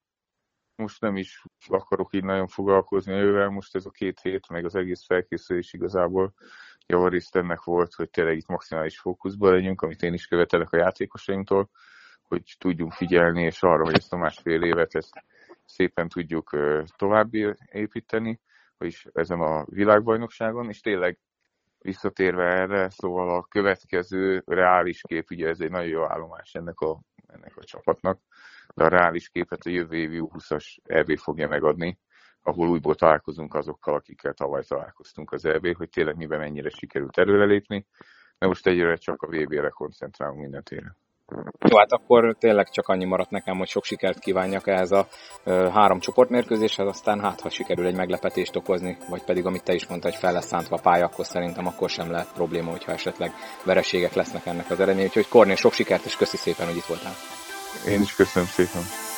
most 0.75 1.01
nem 1.01 1.15
is 1.15 1.43
akarok 1.67 2.13
így 2.13 2.23
nagyon 2.23 2.47
foglalkozni 2.47 3.13
ővel, 3.13 3.49
most 3.49 3.75
ez 3.75 3.85
a 3.85 3.89
két 3.89 4.19
hét, 4.21 4.49
meg 4.49 4.65
az 4.65 4.75
egész 4.75 5.05
felkészülés 5.05 5.73
igazából 5.73 6.33
javarészt 6.85 7.35
ennek 7.35 7.63
volt, 7.63 7.93
hogy 7.93 8.09
tényleg 8.09 8.37
itt 8.37 8.47
maximális 8.47 8.99
fókuszban 8.99 9.51
legyünk, 9.51 9.81
amit 9.81 10.01
én 10.01 10.13
is 10.13 10.27
követelek 10.27 10.71
a 10.71 10.77
játékosaimtól, 10.77 11.69
hogy 12.21 12.55
tudjunk 12.57 12.91
figyelni, 12.91 13.43
és 13.43 13.63
arra, 13.63 13.83
hogy 13.83 13.95
ezt 13.95 14.13
a 14.13 14.17
másfél 14.17 14.63
évet 14.63 14.95
ezt 14.95 15.23
szépen 15.65 16.09
tudjuk 16.09 16.57
tovább 16.95 17.33
építeni, 17.71 18.39
vagyis 18.77 19.07
ezen 19.13 19.39
a 19.39 19.65
világbajnokságon, 19.65 20.69
és 20.69 20.79
tényleg 20.79 21.19
visszatérve 21.79 22.43
erre, 22.43 22.89
szóval 22.89 23.29
a 23.29 23.43
következő 23.43 24.43
reális 24.45 25.01
kép, 25.01 25.31
ugye 25.31 25.47
ez 25.47 25.59
egy 25.59 25.71
nagyon 25.71 25.87
jó 25.87 26.03
állomás 26.03 26.53
ennek 26.53 26.79
a, 26.79 26.99
ennek 27.27 27.57
a 27.57 27.63
csapatnak, 27.63 28.19
de 28.73 28.83
a 28.83 28.87
reális 28.87 29.29
képet 29.29 29.65
a 29.65 29.69
jövő 29.69 29.95
évi 29.95 30.21
20-as 30.21 30.77
EB 30.83 31.17
fogja 31.17 31.47
megadni, 31.47 31.99
ahol 32.41 32.69
újból 32.69 32.95
találkozunk 32.95 33.53
azokkal, 33.53 33.95
akikkel 33.95 34.33
tavaly 34.33 34.63
találkoztunk 34.67 35.31
az 35.31 35.45
EB, 35.45 35.75
hogy 35.75 35.89
tényleg 35.89 36.15
miben 36.15 36.39
mennyire 36.39 36.69
sikerült 36.69 37.17
előrelépni, 37.17 37.85
de 38.37 38.47
most 38.47 38.67
egyre 38.67 38.95
csak 38.95 39.21
a 39.21 39.27
VB-re 39.27 39.69
koncentrálunk 39.69 40.39
minden 40.39 40.63
téren. 40.63 40.97
Jó, 41.69 41.77
hát 41.77 41.91
akkor 41.91 42.35
tényleg 42.39 42.69
csak 42.69 42.87
annyi 42.87 43.05
maradt 43.05 43.29
nekem, 43.29 43.57
hogy 43.57 43.67
sok 43.67 43.83
sikert 43.83 44.19
kívánjak 44.19 44.67
ehhez 44.67 44.91
a 44.91 45.07
ö, 45.43 45.69
három 45.73 45.99
csoportmérkőzéshez, 45.99 46.87
aztán 46.87 47.19
hát, 47.19 47.41
ha 47.41 47.49
sikerül 47.49 47.85
egy 47.85 47.95
meglepetést 47.95 48.55
okozni, 48.55 48.97
vagy 49.09 49.23
pedig, 49.23 49.45
amit 49.45 49.63
te 49.63 49.73
is 49.73 49.87
mondtad, 49.87 50.11
hogy 50.11 50.19
fel 50.19 50.33
lesz 50.33 50.45
szántva 50.45 50.75
a 50.75 50.81
pálya, 50.81 51.05
akkor 51.05 51.25
szerintem 51.25 51.67
akkor 51.67 51.89
sem 51.89 52.11
lehet 52.11 52.33
probléma, 52.33 52.71
hogyha 52.71 52.91
esetleg 52.91 53.31
vereségek 53.65 54.13
lesznek 54.13 54.45
ennek 54.45 54.69
az 54.69 54.79
eredmény. 54.79 55.05
Úgyhogy 55.05 55.27
Kornél, 55.27 55.55
sok 55.55 55.73
sikert, 55.73 56.05
és 56.05 56.15
köszi 56.15 56.37
szépen, 56.37 56.65
hogy 56.65 56.75
itt 56.75 56.85
voltál. 56.85 57.13
Én 57.87 58.01
is 58.01 58.15
köszönöm 58.15 58.47
szépen. 58.47 59.12